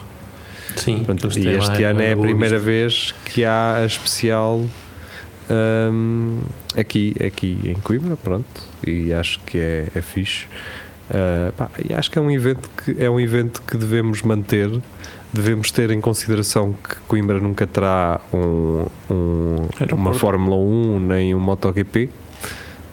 Sim, 0.77 1.03
Portanto, 1.05 1.37
e 1.39 1.47
este 1.47 1.81
lá 1.83 1.89
ano 1.89 2.01
é 2.01 2.13
a 2.13 2.17
primeira 2.17 2.57
vista. 2.57 2.65
vez 2.71 3.15
que 3.25 3.43
há 3.45 3.77
a 3.77 3.85
especial 3.85 4.63
hum, 5.49 6.39
aqui, 6.77 7.15
aqui 7.25 7.59
em 7.63 7.75
Coimbra, 7.75 8.15
pronto, 8.17 8.45
e 8.85 9.11
acho 9.13 9.39
que 9.41 9.57
é, 9.57 9.87
é 9.95 10.01
fixe. 10.01 10.47
Uh, 11.09 11.51
pá, 11.53 11.69
e 11.87 11.93
acho 11.93 12.09
que 12.09 12.17
é 12.17 12.21
um 12.21 12.31
evento 12.31 12.69
que 12.83 12.95
é 13.03 13.09
um 13.09 13.19
evento 13.19 13.61
que 13.61 13.77
devemos 13.77 14.21
manter. 14.23 14.71
Devemos 15.31 15.69
ter 15.69 15.91
em 15.91 15.99
consideração 16.01 16.73
que 16.73 16.95
Coimbra 17.07 17.39
nunca 17.39 17.67
terá 17.67 18.21
um, 18.33 18.85
um- 19.09 19.67
uma. 19.93 20.13
Fórmula 20.13 20.55
1 20.55 20.99
nem 20.99 21.35
um 21.35 21.39
MotoGP. 21.39 22.09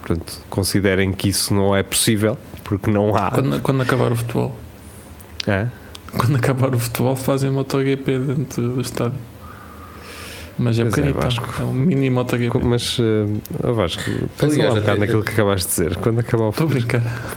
Portanto, 0.01 0.39
considerem 0.49 1.13
que 1.13 1.29
isso 1.29 1.53
não 1.53 1.73
é 1.75 1.81
possível, 1.81 2.37
porque 2.63 2.91
não 2.91 3.15
há. 3.15 3.31
Quando, 3.31 3.61
quando 3.61 3.81
acabar 3.81 4.11
o 4.11 4.15
futebol. 4.15 4.55
É? 5.47 5.67
Quando 6.17 6.35
acabar 6.35 6.75
o 6.75 6.79
futebol, 6.79 7.15
fazem 7.15 7.49
MotoGP 7.49 8.19
dentro 8.19 8.69
do 8.73 8.81
estádio. 8.81 9.17
Mas 10.57 10.77
é 10.77 10.83
Pois 10.85 10.97
é, 10.99 11.11
Vasco. 11.11 11.49
é 11.59 11.63
um 11.63 11.73
mini 11.73 12.09
MotoGP. 12.09 12.59
Mas, 12.63 12.99
uh, 12.99 13.73
Vasco, 13.73 14.03
pensa 14.37 14.45
lá 14.45 14.51
um 14.51 14.53
Aliás, 14.53 14.73
bocado 14.75 14.99
naquilo 14.99 15.23
que 15.23 15.31
acabaste 15.31 15.67
de 15.67 15.73
dizer. 15.73 15.95
Quando 15.97 16.19
acabar 16.19 16.43
o 16.45 16.49
Estou. 16.49 16.69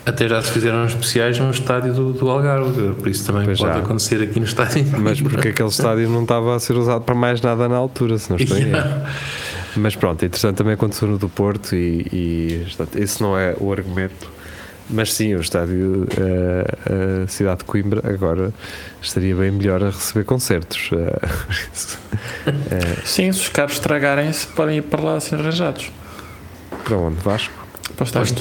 Até 0.04 0.28
já 0.28 0.42
se 0.42 0.50
fizeram 0.52 0.84
especiais 0.84 1.38
no 1.38 1.50
estádio 1.50 1.94
do, 1.94 2.12
do 2.12 2.28
Algarve, 2.28 2.92
por 2.92 3.08
isso 3.08 3.26
também 3.26 3.44
Pois 3.46 3.58
pode 3.58 3.72
já. 3.72 3.78
acontecer 3.80 4.22
aqui 4.22 4.38
no 4.38 4.44
estádio. 4.46 4.84
Mas 4.98 5.20
porque 5.20 5.48
aquele 5.48 5.68
estádio 5.68 6.08
não 6.10 6.22
estava 6.22 6.54
a 6.54 6.60
ser 6.60 6.74
usado 6.76 7.02
para 7.02 7.14
mais 7.14 7.40
nada 7.40 7.68
na 7.68 7.76
altura, 7.76 8.18
se 8.18 8.28
não 8.30 8.36
estou 8.36 8.56
erro. 8.56 9.02
Mas 9.76 9.94
pronto, 9.94 10.24
interessante 10.24 10.56
também 10.56 10.74
aconteceu 10.74 11.06
no 11.08 11.18
do 11.18 11.28
Porto 11.28 11.74
e, 11.74 12.06
e 12.12 12.66
esse 12.96 13.20
não 13.22 13.38
é 13.38 13.54
o 13.58 13.72
argumento. 13.72 14.35
Mas 14.88 15.12
sim, 15.14 15.34
o 15.34 15.40
estádio, 15.40 16.06
eh, 16.16 17.24
a 17.24 17.26
cidade 17.28 17.58
de 17.58 17.64
Coimbra, 17.64 18.00
agora 18.08 18.52
estaria 19.02 19.34
bem 19.34 19.50
melhor 19.50 19.82
a 19.82 19.86
receber 19.86 20.24
concertos. 20.24 20.90
eh, 22.70 22.96
Sim, 23.04 23.32
se 23.32 23.40
os 23.40 23.48
carros 23.48 23.72
estragarem-se, 23.74 24.46
podem 24.48 24.78
ir 24.78 24.82
para 24.82 25.02
lá 25.02 25.16
a 25.16 25.20
ser 25.20 25.36
arranjados. 25.40 25.90
para 26.84 26.96
onde? 26.96 27.16
Vasco? 27.20 27.52
Para 27.96 28.04
o 28.20 28.22
estádio, 28.22 28.34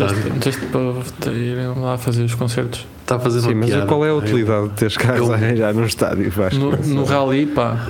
Para 1.19 1.31
irem 1.33 1.67
lá 1.79 1.97
fazer 1.97 2.23
os 2.23 2.35
concertos. 2.35 2.85
Está 3.01 3.15
a 3.15 3.19
fazer 3.19 3.41
Sim, 3.41 3.47
uma 3.49 3.55
mas 3.61 3.69
piada. 3.69 3.85
qual 3.85 4.05
é 4.05 4.09
a 4.09 4.15
utilidade 4.15 4.69
de 4.69 4.73
teres 4.75 4.97
carros 4.97 5.27
eu- 5.27 5.31
a 5.33 5.35
arranjar 5.35 5.73
num 5.73 5.85
estádio, 5.85 6.29
Vasco? 6.31 6.59
No, 6.59 6.71
no 6.77 7.03
rally, 7.05 7.45
pá, 7.47 7.87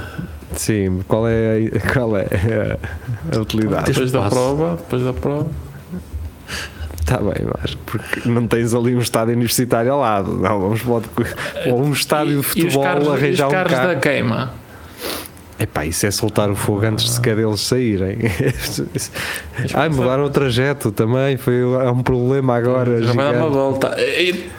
Sim, 0.56 1.02
qual 1.08 1.28
é, 1.28 1.58
a- 1.74 1.94
qual 1.94 2.16
é 2.18 2.26
a, 3.34 3.38
a 3.38 3.42
utilidade? 3.42 3.86
depois 3.92 4.12
da 4.12 4.30
prova, 4.30 4.76
depois 4.78 5.04
da 5.04 5.14
prova. 5.14 5.48
Está 7.08 7.18
bem, 7.20 7.46
Vasco, 7.62 7.80
porque 7.86 8.28
não 8.28 8.48
tens 8.48 8.74
ali 8.74 8.96
um 8.96 9.00
estádio 9.00 9.36
universitário 9.36 9.94
ao 9.94 10.00
lado. 10.00 10.34
Não, 10.40 10.60
vamos 10.60 10.82
para 10.82 10.92
outro- 10.94 11.12
ou 11.68 11.84
um 11.86 11.92
estádio 11.92 12.32
de 12.32 12.34
E- 12.34 12.36
e 12.38 12.40
os 12.40 12.48
futebol 12.48 12.84
carros, 12.84 13.06
e 13.06 13.08
os 13.10 13.14
arranjar 13.14 13.48
um 13.48 13.52
carros 13.52 13.72
carro. 13.74 13.88
da 13.90 13.96
queima. 13.98 14.54
Epá, 15.58 15.86
isso 15.86 16.06
é 16.06 16.12
soltar 16.12 16.50
o 16.50 16.56
fogo 16.56 16.86
antes 16.86 17.10
sequer 17.12 17.38
deles 17.38 17.62
saírem. 17.62 18.18
Ai, 19.74 19.88
mudaram 19.88 20.26
o 20.26 20.30
trajeto 20.30 20.92
também, 20.92 21.38
foi 21.38 21.62
é 21.62 21.90
um 21.90 22.04
problema 22.04 22.56
agora. 22.58 23.02
Já 23.02 23.14
vai 23.14 23.32
dar 23.34 23.40
uma 23.40 23.50
volta. 23.50 23.96
E- 24.02 24.50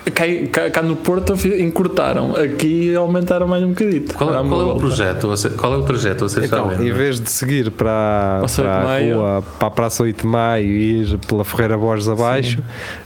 Cá, 0.50 0.70
cá- 0.70 0.82
no 0.82 0.96
Porto 0.96 1.34
encurtaram, 1.58 2.34
aqui 2.34 2.94
aumentaram 2.94 3.46
mais 3.46 3.62
um 3.62 3.68
bocadito. 3.70 4.14
Qual, 4.14 4.30
é- 4.30 4.48
qual 4.48 4.60
é 4.62 4.64
o 4.72 4.76
projeto? 4.76 5.28
Você, 5.28 5.50
qual 5.50 5.74
é 5.74 5.76
o 5.76 5.82
trajeto? 5.82 6.26
Vocês 6.26 6.46
Então, 6.46 6.72
em 6.72 6.92
vez 6.92 7.20
de 7.20 7.28
seguir 7.28 7.70
para, 7.70 8.40
para 8.56 8.96
8 8.96 9.02
de 9.04 9.12
a 9.12 9.14
rua, 9.16 9.44
para 9.58 9.68
a 9.68 9.70
Praça 9.70 10.02
8 10.04 10.22
de 10.22 10.26
Maio 10.26 10.66
e 10.66 11.02
ir 11.02 11.18
pela 11.28 11.44
Ferreira 11.44 11.76
Borges 11.76 12.08
abaixo, 12.08 12.58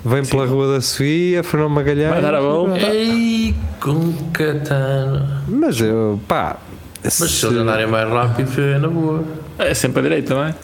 vem 0.05 0.23
Sim. 0.23 0.31
pela 0.31 0.47
Rua 0.47 0.75
da 0.75 0.81
Sofia, 0.81 1.43
Fernão 1.43 1.69
Magalhães. 1.69 2.11
Vai 2.13 2.23
dar 2.23 2.35
a 2.37 2.41
volta. 2.41 2.79
Ei, 2.87 3.53
com 3.81 4.13
catano. 4.33 5.27
Mas 5.49 5.81
eu, 5.81 6.21
pá. 6.29 6.59
Mas 7.03 7.15
se 7.15 7.47
eles 7.47 7.59
andarem 7.59 7.87
mais 7.87 8.09
rápido, 8.09 8.61
é 8.61 8.79
na 8.79 8.89
boa. 8.89 9.25
É 9.59 9.73
sempre 9.75 10.01
a 10.01 10.03
direita, 10.03 10.35
não 10.35 10.45
é? 10.45 10.55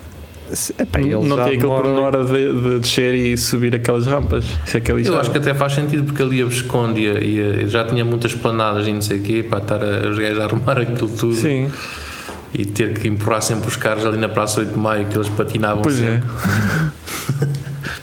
se- 0.52 0.73
epá, 0.78 1.00
eles 1.00 1.12
não 1.25 1.37
tem 1.38 1.47
aquele 1.57 1.62
pormenor 1.66 2.25
de, 2.25 2.52
de 2.62 2.78
descer 2.78 3.14
e 3.14 3.37
subir 3.37 3.75
aquelas 3.75 4.07
rampas. 4.07 4.45
Isso 4.64 4.76
é 4.76 4.81
que 4.81 4.93
é 4.93 4.95
Eu 4.95 5.19
acho 5.19 5.31
que 5.33 5.38
até 5.38 5.52
faz 5.55 5.73
sentido 5.73 6.05
porque 6.05 6.23
ali 6.23 6.40
a 6.40 6.45
Visconde 6.47 7.00
ia- 7.00 7.19
ia- 7.25 7.66
já 7.69 7.85
tinha 7.85 8.05
muitas 8.05 8.33
planadas 8.35 8.87
e 8.87 8.93
não 8.93 9.02
sei 9.02 9.19
o 9.19 9.23
quê, 9.23 9.43
para 9.49 9.59
estar 9.59 9.83
a, 9.83 10.09
os 10.09 10.16
gajos 10.19 10.38
a 10.38 10.45
arrumar 10.45 10.78
aquilo 10.78 11.09
tudo 11.09 11.35
Sim, 11.35 11.69
e 12.55 12.64
ter 12.64 12.95
que 12.95 13.09
empurrar 13.09 13.43
sempre 13.43 13.66
os 13.69 13.75
carros 13.76 14.07
ali 14.07 14.19
na 14.19 14.28
Praça 14.28 14.61
8 14.61 14.73
de 14.73 14.78
Maio 14.78 15.07
que 15.07 15.16
eles 15.16 15.28
patinavam 15.31 15.83
pois 15.83 16.00
é. 16.00 16.21
sempre. 16.21 16.28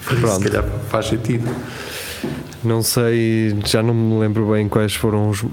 Por 0.05 0.13
isso, 0.17 0.21
Pronto. 0.27 0.43
se 0.43 0.49
calhar 0.49 0.65
faz 0.89 1.05
sentido. 1.07 1.49
Não 2.63 2.81
sei, 2.81 3.55
já 3.65 3.83
não 3.83 3.93
me 3.93 4.19
lembro 4.19 4.51
bem 4.51 4.69
quais 4.69 4.93
foram 4.95 5.29
os- 5.29 5.43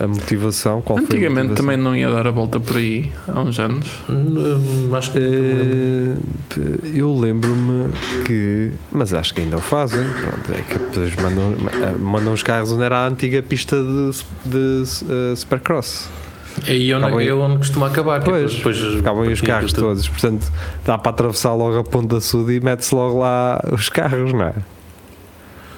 a 0.00 0.06
motivação. 0.06 0.80
Qual 0.80 0.96
foi 0.96 1.04
a 1.04 1.08
Antigamente 1.08 1.48
motivação. 1.48 1.56
também 1.56 1.76
não 1.76 1.96
ia 1.96 2.10
dar 2.10 2.26
a 2.26 2.30
volta 2.30 2.60
por 2.60 2.76
aí, 2.76 3.10
há 3.26 3.40
uns 3.40 3.58
anos. 3.58 3.86
Hum, 4.08 4.90
acho 4.94 5.10
que. 5.12 5.18
Eh, 5.18 6.90
eu 6.94 7.12
lembro-me 7.18 7.88
que. 8.24 8.72
Mas 8.90 9.12
acho 9.12 9.34
que 9.34 9.40
ainda 9.40 9.56
o 9.56 9.60
fazem. 9.60 10.04
Pronto, 10.04 10.52
é 10.58 10.62
que 10.62 10.78
depois 10.78 11.16
mandam, 11.16 11.54
mandam 11.98 12.32
os 12.32 12.42
carros 12.42 12.70
onde 12.72 12.82
era 12.84 12.98
a 12.98 13.08
antiga 13.08 13.42
pista 13.42 13.76
de, 13.76 14.12
de 14.48 14.82
eh, 15.32 15.34
Supercross. 15.36 16.08
é 16.66 16.72
aí 16.72 16.94
onde, 16.94 17.04
aí- 17.06 17.28
é 17.28 17.34
onde 17.34 17.58
costuma 17.58 17.86
acabar. 17.88 18.20
que 18.22 18.30
Pois, 18.30 18.54
depois 18.54 18.76
Ficavam 18.78 19.22
aí 19.22 19.32
os 19.32 19.40
carros 19.40 19.72
tudo. 19.72 19.86
todos. 19.86 20.08
Portanto, 20.08 20.46
dá 20.84 20.96
para 20.98 21.10
atravessar 21.10 21.54
logo 21.54 21.78
a 21.78 21.84
Ponta 21.84 22.20
Sul 22.20 22.50
e 22.52 22.60
mete-se 22.60 22.94
logo 22.94 23.18
lá 23.20 23.60
os 23.72 23.88
carros, 23.88 24.32
não 24.32 24.42
é? 24.44 24.52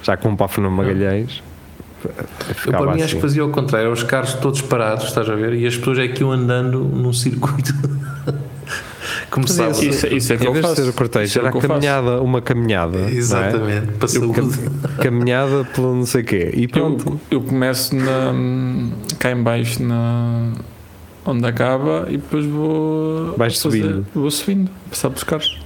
Já 0.05 0.15
como 0.17 0.37
para 0.37 0.45
a 0.45 0.49
Fernão 0.49 0.71
Magalhães. 0.71 1.41
Eu 2.65 2.71
para 2.71 2.81
mim 2.81 2.89
acho 2.97 3.03
assim. 3.05 3.15
que 3.15 3.21
fazia 3.21 3.41
ao 3.41 3.49
contrário, 3.49 3.91
os 3.91 4.03
carros 4.03 4.33
todos 4.35 4.61
parados, 4.61 5.05
estás 5.05 5.27
a 5.29 5.33
ver? 5.35 5.53
E 5.55 5.65
as 5.65 5.75
pessoas 5.75 5.97
é 5.97 6.07
que 6.07 6.21
iam 6.21 6.31
andando 6.31 6.79
num 6.83 7.11
circuito. 7.11 7.73
Começava 9.31 9.73
Fazia 9.73 9.89
Isso, 9.89 10.07
isso 10.07 10.33
é 10.33 10.37
que 10.37 10.47
Em 10.47 10.53
de 10.53 10.61
faço. 10.61 10.75
ser 10.75 10.89
o 10.89 10.93
cortejo, 10.93 11.25
Isso 11.25 11.39
é 11.39 11.41
era 11.41 11.49
o 11.49 11.51
que 11.51 11.57
a 11.57 11.59
eu 11.59 11.61
faço. 11.67 11.73
caminhada, 11.81 12.21
uma 12.21 12.41
caminhada. 12.41 12.97
não 12.99 13.07
é? 13.07 13.11
Exatamente, 13.11 13.91
para 13.93 14.07
saúde. 14.07 14.59
caminhada 15.01 15.65
pelo 15.73 15.95
não 15.95 16.05
sei 16.05 16.23
quê. 16.23 16.51
E 16.53 16.67
pronto. 16.67 17.19
Eu, 17.31 17.39
eu 17.39 17.41
começo 17.41 17.95
na, 17.95 18.33
cá 19.19 19.31
em 19.31 19.41
baixo 19.41 19.81
na, 19.83 20.51
onde 21.25 21.45
acaba 21.45 22.05
e 22.07 22.17
depois 22.17 22.45
vou 22.45 23.35
Vais 23.37 23.59
fazer- 23.61 23.81
subindo. 23.81 24.05
Vou 24.13 24.31
subindo, 24.31 24.71
passar 24.89 25.09
pelos 25.09 25.23
carros. 25.23 25.59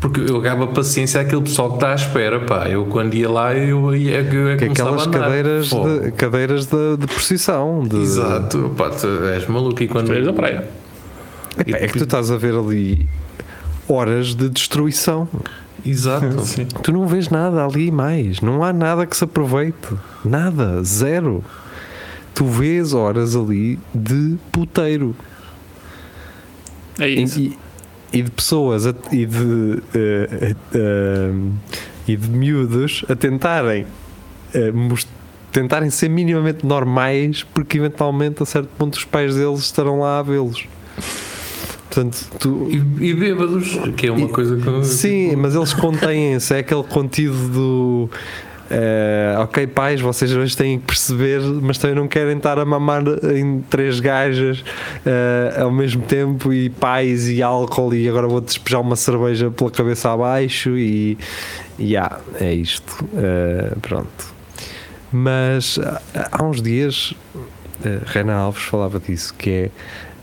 Porque 0.00 0.20
eu 0.20 0.36
acabo 0.38 0.64
a 0.64 0.66
paciência 0.68 1.20
àquele 1.20 1.42
pessoal 1.42 1.70
que 1.70 1.74
está 1.76 1.90
à 1.90 1.94
espera, 1.96 2.38
pá. 2.40 2.68
Eu 2.68 2.86
quando 2.86 3.14
ia 3.14 3.28
lá, 3.28 3.52
eu 3.54 3.94
ia, 3.96 4.20
eu 4.20 4.48
ia 4.50 4.56
Que 4.56 4.66
começava 4.66 4.90
aquelas 4.90 5.06
a 5.06 5.08
andar. 5.08 5.20
cadeiras, 5.20 5.68
Fogo. 5.68 5.98
de, 6.00 6.12
cadeiras 6.12 6.66
de, 6.66 6.96
de 6.98 7.06
procissão. 7.08 7.82
De, 7.82 7.96
Exato, 7.96 8.72
pá, 8.76 8.90
tu 8.90 9.06
és 9.24 9.46
maluco. 9.48 9.82
E 9.82 9.88
quando. 9.88 10.24
Da 10.24 10.32
praia. 10.32 10.68
Epá, 11.58 11.78
é 11.78 11.88
que 11.88 11.98
tu 11.98 12.04
estás 12.04 12.30
a 12.30 12.36
ver 12.36 12.54
ali 12.54 13.08
horas 13.88 14.34
de 14.36 14.48
destruição. 14.48 15.28
Exato. 15.84 16.40
Sim. 16.46 16.66
Tu 16.82 16.92
não 16.92 17.06
vês 17.08 17.28
nada 17.28 17.64
ali 17.64 17.90
mais. 17.90 18.40
Não 18.40 18.62
há 18.62 18.72
nada 18.72 19.04
que 19.04 19.16
se 19.16 19.24
aproveite. 19.24 19.76
Nada. 20.24 20.80
Zero. 20.84 21.42
Tu 22.34 22.44
vês 22.44 22.92
horas 22.94 23.34
ali 23.34 23.80
de 23.92 24.36
puteiro. 24.52 25.16
É 27.00 27.08
E, 27.08 27.22
isso. 27.24 27.40
e- 27.40 27.58
e 28.12 28.22
de 28.22 28.30
pessoas 28.30 28.86
a- 28.86 28.94
e 29.12 29.26
de 29.26 29.82
eh, 29.94 30.54
eh, 30.74 31.30
e 32.06 32.16
de 32.16 32.28
miúdos 32.30 33.04
a 33.08 33.14
tentarem 33.14 33.86
eh, 34.54 34.72
tentarem 35.52 35.90
ser 35.90 36.08
minimamente 36.08 36.64
normais 36.66 37.42
porque 37.54 37.78
eventualmente 37.78 38.42
a 38.42 38.46
certo 38.46 38.68
ponto 38.78 38.94
os 38.94 39.04
pais 39.04 39.34
deles 39.34 39.60
estarão 39.60 40.00
lá 40.00 40.18
a 40.20 40.22
vê-los 40.22 40.66
portanto 41.90 42.26
tu 42.38 42.68
E, 42.70 42.76
e 43.10 43.14
bêbados, 43.14 43.78
que 43.96 44.06
é 44.06 44.12
uma 44.12 44.26
E- 44.26 44.28
coisa 44.28 44.56
que. 44.56 44.84
Sim, 44.86 45.36
mas 45.36 45.54
eles 45.54 45.72
contêm-se, 45.74 46.54
é 46.54 46.58
aquele 46.58 46.82
conteúdo 46.84 47.48
do. 47.48 48.10
Eh, 48.70 49.34
ok, 49.38 49.66
pais, 49.66 50.00
vocês 50.00 50.30
hoje 50.34 50.54
têm 50.54 50.78
que 50.78 50.86
perceber, 50.86 51.40
mas 51.40 51.78
também 51.78 51.96
não 51.96 52.06
querem 52.06 52.36
estar 52.36 52.58
a 52.58 52.64
mamar 52.64 53.02
em 53.34 53.62
três 53.62 53.98
gajas 53.98 54.62
eh, 55.06 55.60
ao 55.60 55.70
mesmo 55.70 56.02
tempo 56.02 56.52
e 56.52 56.68
pais 56.68 57.28
e 57.28 57.42
álcool 57.42 57.94
e 57.94 58.08
agora 58.08 58.28
vou 58.28 58.42
despejar 58.42 58.80
uma 58.80 58.96
cerveja 58.96 59.50
pela 59.50 59.70
cabeça 59.70 60.12
abaixo 60.12 60.76
e. 60.76 61.16
e 61.78 61.96
ah, 61.96 62.20
é 62.38 62.52
isto. 62.52 63.04
Eh, 63.16 63.72
pronto. 63.80 64.36
Mas 65.10 65.78
há 66.30 66.44
uns 66.44 66.60
dias, 66.60 67.14
Renan 68.04 68.36
Alves 68.36 68.64
falava 68.64 69.00
disso, 69.00 69.32
que 69.32 69.70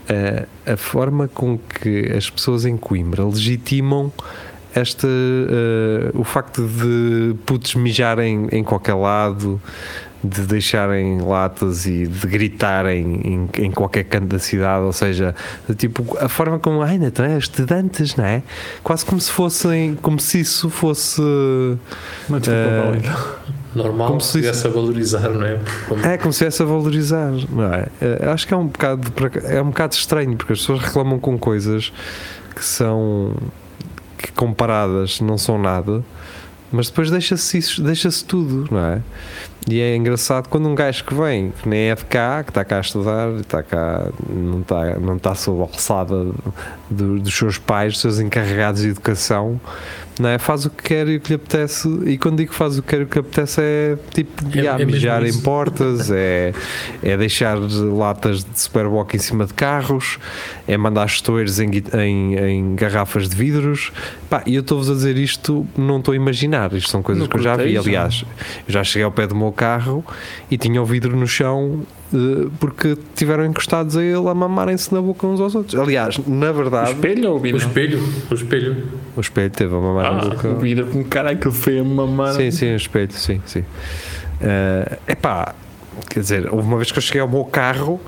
é 0.08 0.46
a 0.64 0.76
forma 0.76 1.26
com 1.26 1.58
que 1.58 2.12
as 2.16 2.30
pessoas 2.30 2.64
em 2.64 2.76
Coimbra 2.76 3.24
legitimam 3.24 4.12
esta, 4.76 5.06
eh, 5.08 6.10
o 6.14 6.22
facto 6.24 6.66
de 6.66 7.34
putos 7.46 7.74
mijarem 7.74 8.48
em 8.52 8.62
qualquer 8.62 8.94
lado, 8.94 9.60
de 10.24 10.42
deixarem 10.42 11.20
latas 11.20 11.86
e 11.86 12.06
de 12.06 12.26
gritarem 12.26 13.20
em, 13.56 13.64
em 13.64 13.70
qualquer 13.70 14.04
canto 14.04 14.26
da 14.26 14.38
cidade, 14.38 14.82
ou 14.84 14.92
seja, 14.92 15.34
tipo, 15.76 16.16
a 16.18 16.28
forma 16.28 16.58
como, 16.58 16.82
ai, 16.82 16.98
não 16.98 17.24
é 17.24 17.38
estudantes, 17.38 18.16
não 18.16 18.24
é? 18.24 18.42
Quase 18.82 19.04
como 19.04 19.20
se 19.20 19.30
fossem, 19.30 19.94
como 20.02 20.18
se 20.18 20.40
isso 20.40 20.68
fosse. 20.68 21.20
Uma 22.28 22.40
válida. 22.40 23.16
Normal 23.74 24.08
Como 24.08 24.20
se 24.22 24.38
estivesse 24.38 24.66
a 24.66 24.70
valorizar, 24.70 25.28
não 25.28 25.46
é? 25.46 25.58
Como- 25.86 26.04
É 26.06 26.16
como 26.16 26.32
se 26.32 26.44
estivesse 26.44 26.62
a 26.62 26.66
valorizar, 26.66 27.30
não 27.50 27.72
é? 27.74 27.86
Eh, 28.00 28.28
Acho 28.32 28.46
que 28.48 28.54
é 28.54 28.56
um 28.56 28.66
bocado 28.68 29.12
é 29.44 29.60
um 29.60 29.66
bocado 29.66 29.94
estranho 29.94 30.34
porque 30.34 30.54
as 30.54 30.60
pessoas 30.60 30.80
reclamam 30.80 31.18
com 31.18 31.38
coisas 31.38 31.92
que 32.54 32.64
são 32.64 33.34
comparadas 34.36 35.20
não 35.20 35.36
são 35.38 35.58
nada, 35.58 36.04
mas 36.70 36.88
depois 36.88 37.10
deixa-se 37.10 37.80
deixa-se 37.82 38.24
tudo, 38.24 38.68
não 38.70 38.78
é? 38.84 39.00
E 39.68 39.80
é 39.80 39.96
engraçado 39.96 40.48
quando 40.48 40.68
um 40.68 40.74
gajo 40.76 41.04
que 41.04 41.12
vem, 41.14 41.50
que 41.60 41.68
nem 41.68 41.90
é 41.90 41.94
de 41.96 42.04
cá, 42.04 42.44
que 42.44 42.50
está 42.50 42.64
cá 42.64 42.76
a 42.76 42.80
estudar, 42.80 43.30
está 43.40 43.62
cá, 43.64 44.06
não 44.28 44.60
está, 44.60 44.94
não 45.00 45.16
está 45.16 45.34
sob 45.34 45.60
a 45.60 45.64
alçada 45.64 46.26
do- 46.88 47.18
dos 47.18 47.34
seus 47.34 47.58
pais, 47.58 47.94
dos 47.94 48.02
seus 48.02 48.20
encarregados 48.20 48.82
de 48.82 48.88
educação, 48.90 49.60
não 50.18 50.28
é? 50.30 50.38
Faz 50.38 50.64
o 50.64 50.70
que 50.70 50.82
quer 50.82 51.08
e 51.08 51.16
o 51.16 51.20
que 51.20 51.28
lhe 51.30 51.34
apetece. 51.34 51.88
E 52.06 52.16
quando 52.18 52.38
digo 52.38 52.52
faz 52.54 52.78
o 52.78 52.82
que 52.82 52.88
quer 52.88 53.00
e 53.00 53.04
o 53.04 53.06
que 53.06 53.14
lhe 53.14 53.20
apetece, 53.20 53.60
é 53.60 53.96
tipo 54.12 54.42
É- 54.58 54.82
é 54.82 54.84
mijar 54.84 55.24
em 55.24 55.40
portas, 55.42 56.10
é, 56.12 56.52
é 57.02 57.16
deixar 57.16 57.58
latas 57.58 58.44
de 58.44 58.58
Superboc 58.60 59.14
em 59.14 59.18
cima 59.18 59.46
de 59.46 59.54
carros, 59.54 60.18
é 60.66 60.76
mandar 60.76 61.06
estoeiros 61.06 61.60
em, 61.60 61.70
em, 61.94 62.34
em 62.36 62.74
garrafas 62.74 63.28
de 63.28 63.36
vidros. 63.36 63.92
E 64.46 64.54
eu 64.54 64.60
estou-vos 64.60 64.90
a 64.90 64.94
dizer 64.94 65.16
isto, 65.16 65.66
não 65.76 65.98
estou 65.98 66.12
a 66.12 66.16
imaginar, 66.16 66.72
isto 66.72 66.90
são 66.90 67.02
coisas 67.02 67.22
No 67.22 67.28
que 67.28 67.36
eu 67.36 67.42
já 67.42 67.56
vi. 67.56 67.76
Aliás, 67.76 68.24
eu 68.66 68.72
já 68.72 68.82
cheguei 68.82 69.04
ao 69.04 69.12
pé 69.12 69.26
do 69.26 69.34
meu 69.36 69.52
carro 69.52 70.04
e 70.50 70.58
tinha 70.58 70.80
o 70.82 70.84
vidro 70.84 71.16
no 71.16 71.26
chão. 71.26 71.82
Porque 72.60 72.96
tiveram 73.14 73.44
encostados 73.44 73.96
a 73.96 74.02
ele 74.02 74.28
a 74.28 74.34
mamarem-se 74.34 74.94
na 74.94 75.00
boca 75.02 75.26
uns 75.26 75.40
aos 75.40 75.54
outros. 75.54 75.74
Aliás, 75.80 76.18
na 76.26 76.50
O 76.50 76.54
verdade, 76.54 76.90
espelho 76.92 77.28
ou 77.30 77.34
o 77.34 77.38
O 77.38 77.40
vidro? 77.40 77.58
espelho, 77.58 78.00
o 78.30 78.34
espelho. 78.34 78.76
o 79.16 79.20
espelho 79.20 79.50
teve 79.50 79.74
a 79.74 79.80
mamar 79.80 80.12
na 80.14 80.22
Ah, 80.22 80.24
boca. 80.30 80.48
o 80.48 80.56
vidro 80.58 80.86
com 80.86 81.02
caralho 81.04 81.38
que 81.38 81.50
foi 81.50 81.80
a 81.80 81.84
mamar. 81.84 82.34
Sim, 82.34 82.50
sim, 82.50 82.72
o 82.72 82.76
espelho, 82.76 83.10
sim, 83.12 83.40
sim. 83.44 83.64
É 84.40 84.98
epá, 85.08 85.54
quer 86.08 86.20
dizer, 86.20 86.46
houve 86.52 86.66
uma 86.68 86.76
vez 86.76 86.92
que 86.92 86.98
eu 86.98 87.02
cheguei 87.02 87.20
ao 87.20 87.28
meu 87.28 87.44
carro, 87.44 88.00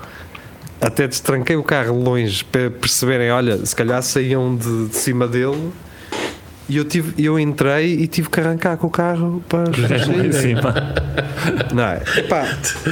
até 0.80 1.08
destranquei 1.08 1.56
o 1.56 1.62
carro 1.64 2.00
longe 2.00 2.44
para 2.44 2.70
perceberem, 2.70 3.30
olha, 3.32 3.64
se 3.66 3.74
calhar 3.74 4.00
saíam 4.02 4.54
de, 4.54 4.88
de 4.88 4.96
cima 4.96 5.26
dele. 5.26 5.70
E 6.68 6.76
eu, 6.76 6.84
tive, 6.84 7.22
eu 7.22 7.38
entrei 7.38 7.94
e 7.94 8.06
tive 8.06 8.28
que 8.28 8.40
arrancar 8.40 8.76
com 8.76 8.88
o 8.88 8.90
carro 8.90 9.42
para 9.48 9.70
em 9.70 10.32
sair. 10.32 10.34
cima. 10.34 10.74
Não 11.72 11.82
é? 11.82 12.02
Epá, 12.18 12.44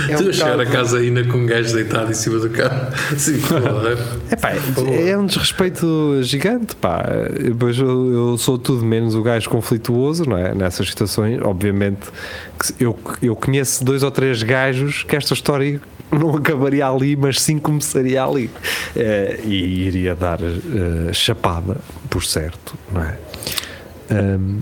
é 0.08 0.16
tu 0.16 0.24
um 0.24 0.28
a 0.30 0.32
chegar 0.32 0.60
a 0.60 0.66
casa 0.66 0.98
ainda 0.98 1.22
com 1.24 1.38
um 1.38 1.46
gajo 1.46 1.74
deitado 1.74 2.10
em 2.10 2.14
cima 2.14 2.38
do 2.38 2.48
carro. 2.48 2.90
Sim, 3.18 3.38
porra. 3.40 3.98
Epá, 4.30 4.52
é 4.90 5.16
um 5.18 5.26
desrespeito 5.26 6.20
gigante, 6.22 6.74
pá. 6.76 7.04
Depois 7.38 7.78
eu, 7.78 8.12
eu 8.12 8.38
sou 8.38 8.56
tudo 8.56 8.84
menos 8.84 9.14
o 9.14 9.22
gajo 9.22 9.50
conflituoso, 9.50 10.24
não 10.28 10.38
é? 10.38 10.54
Nessas 10.54 10.88
situações, 10.88 11.40
obviamente, 11.42 12.08
eu, 12.80 12.98
eu 13.22 13.36
conheço 13.36 13.84
dois 13.84 14.02
ou 14.02 14.10
três 14.10 14.42
gajos 14.42 15.02
que 15.02 15.16
esta 15.16 15.34
história 15.34 15.80
não 16.10 16.36
acabaria 16.36 16.88
ali, 16.88 17.16
mas 17.16 17.40
sim 17.40 17.58
começaria 17.58 18.24
ali. 18.24 18.50
Eh, 18.94 19.40
e 19.44 19.86
iria 19.86 20.14
dar 20.14 20.38
eh, 20.42 21.12
chapada, 21.12 21.76
por 22.08 22.24
certo, 22.24 22.74
não 22.92 23.02
é? 23.02 23.18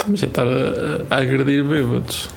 Mas 0.09 0.21
já 0.21 0.27
estar 0.27 0.47
a, 0.47 1.15
a 1.15 1.19
agredir 1.19 1.65
bêbados. 1.65 2.29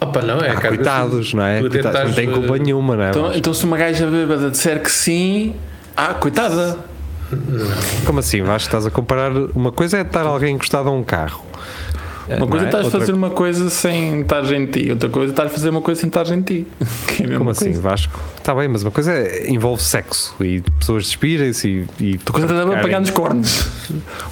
Opa, 0.00 0.20
não, 0.20 0.40
é 0.40 0.50
ah, 0.50 0.60
coitados, 0.60 1.32
não 1.32 1.44
é? 1.44 1.60
Coitados, 1.60 2.10
não 2.10 2.12
tem 2.12 2.28
culpa 2.28 2.56
eh, 2.56 2.58
nenhuma, 2.58 2.96
não 2.96 3.04
é? 3.04 3.10
Então, 3.10 3.32
então 3.34 3.54
se 3.54 3.64
uma 3.64 3.76
gaja 3.76 4.06
bêbada 4.06 4.50
disser 4.50 4.82
que 4.82 4.90
sim, 4.90 5.54
ah, 5.96 6.14
coitada. 6.14 6.78
Como 8.04 8.18
assim? 8.18 8.42
Vasco, 8.42 8.68
estás 8.68 8.84
a 8.84 8.90
comparar. 8.90 9.30
Uma 9.54 9.70
coisa 9.70 9.98
é 9.98 10.02
estar 10.02 10.26
alguém 10.26 10.54
encostado 10.54 10.88
a 10.88 10.92
um 10.92 11.04
carro. 11.04 11.44
Uma 12.26 12.38
não 12.38 12.48
coisa 12.48 12.64
é? 12.64 12.66
é 12.66 12.68
estás 12.68 12.82
a 12.82 12.86
Outra 12.86 13.00
fazer 13.00 13.12
uma 13.12 13.30
coisa 13.30 13.70
sem 13.70 14.20
estar 14.20 14.52
em 14.52 14.66
ti, 14.66 14.90
outra 14.90 15.08
coisa 15.08 15.30
é 15.30 15.32
estás 15.32 15.50
a 15.50 15.54
fazer 15.54 15.70
uma 15.70 15.82
coisa 15.82 16.00
sem 16.00 16.08
estar 16.08 16.28
em 16.28 16.42
ti. 16.42 16.66
Que 17.06 17.24
é 17.24 17.34
a 17.34 17.38
Como 17.38 17.50
assim, 17.50 17.66
coisa. 17.66 17.80
Vasco? 17.80 18.20
Está 18.36 18.54
bem, 18.54 18.68
mas 18.68 18.82
uma 18.82 18.90
coisa 18.90 19.12
é, 19.12 19.50
envolve 19.50 19.82
sexo 19.82 20.34
e 20.40 20.60
pessoas 20.78 21.04
despirem-se 21.04 21.86
e. 21.98 22.04
e 22.04 22.18
Tu 22.18 22.32
coisa 22.32 22.46
estás 22.46 22.70
a 22.70 22.78
pegar 22.78 23.00
nos 23.00 23.10
cornos. 23.10 23.68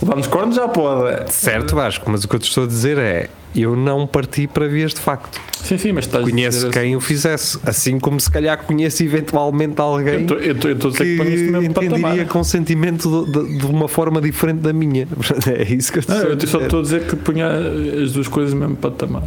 Levar 0.02 0.16
nos 0.16 0.26
cornos 0.26 0.56
já 0.56 0.68
pode. 0.68 1.32
Certo, 1.32 1.74
Vasco, 1.74 2.10
mas 2.10 2.24
o 2.24 2.28
que 2.28 2.36
eu 2.36 2.40
te 2.40 2.48
estou 2.48 2.64
a 2.64 2.66
dizer 2.66 2.98
é: 2.98 3.28
eu 3.54 3.74
não 3.76 4.06
parti 4.06 4.46
para 4.46 4.66
vias 4.68 4.92
de 4.94 5.00
facto. 5.00 5.40
Sim, 5.62 5.76
sim, 5.76 5.92
mas 5.92 6.06
estás 6.06 6.24
a 6.26 6.30
Conheço 6.30 6.58
dizer 6.58 6.70
quem 6.72 6.96
o 6.96 7.00
fizesse, 7.00 7.58
assim 7.66 7.98
como 7.98 8.18
se 8.18 8.30
calhar 8.30 8.56
conheço 8.64 9.02
eventualmente 9.02 9.72
assim. 9.74 9.82
alguém 9.82 10.14
Eu 10.22 10.26
tô- 10.26 10.34
Eu 10.34 10.52
estou 10.52 10.70
eu 10.70 10.74
estou 10.76 10.88
a 10.88 10.92
dizer 10.92 11.04
que 11.04 11.16
que 11.16 11.22
mesmo 11.50 11.62
entenderia 11.62 12.00
patamar. 12.02 12.26
consentimento 12.28 13.24
de, 13.26 13.32
de- 13.32 13.58
de 13.58 13.66
uma 13.66 13.86
forma 13.88 14.20
diferente 14.20 14.60
da 14.60 14.72
minha. 14.72 15.06
É 15.46 15.62
isso 15.72 15.92
que 15.92 15.98
eu 15.98 16.00
estou 16.00 16.16
Não, 16.16 16.22
a 16.22 16.26
eu 16.28 16.36
dizer. 16.36 16.46
só 16.50 16.60
estou 16.60 16.78
a 16.78 16.82
dizer 16.82 17.06
que 17.06 17.16
punha 17.16 17.46
as 18.02 18.12
duas 18.12 18.26
coisas 18.28 18.54
no 18.54 18.60
mesmo 18.60 18.76
patamar. 18.76 19.24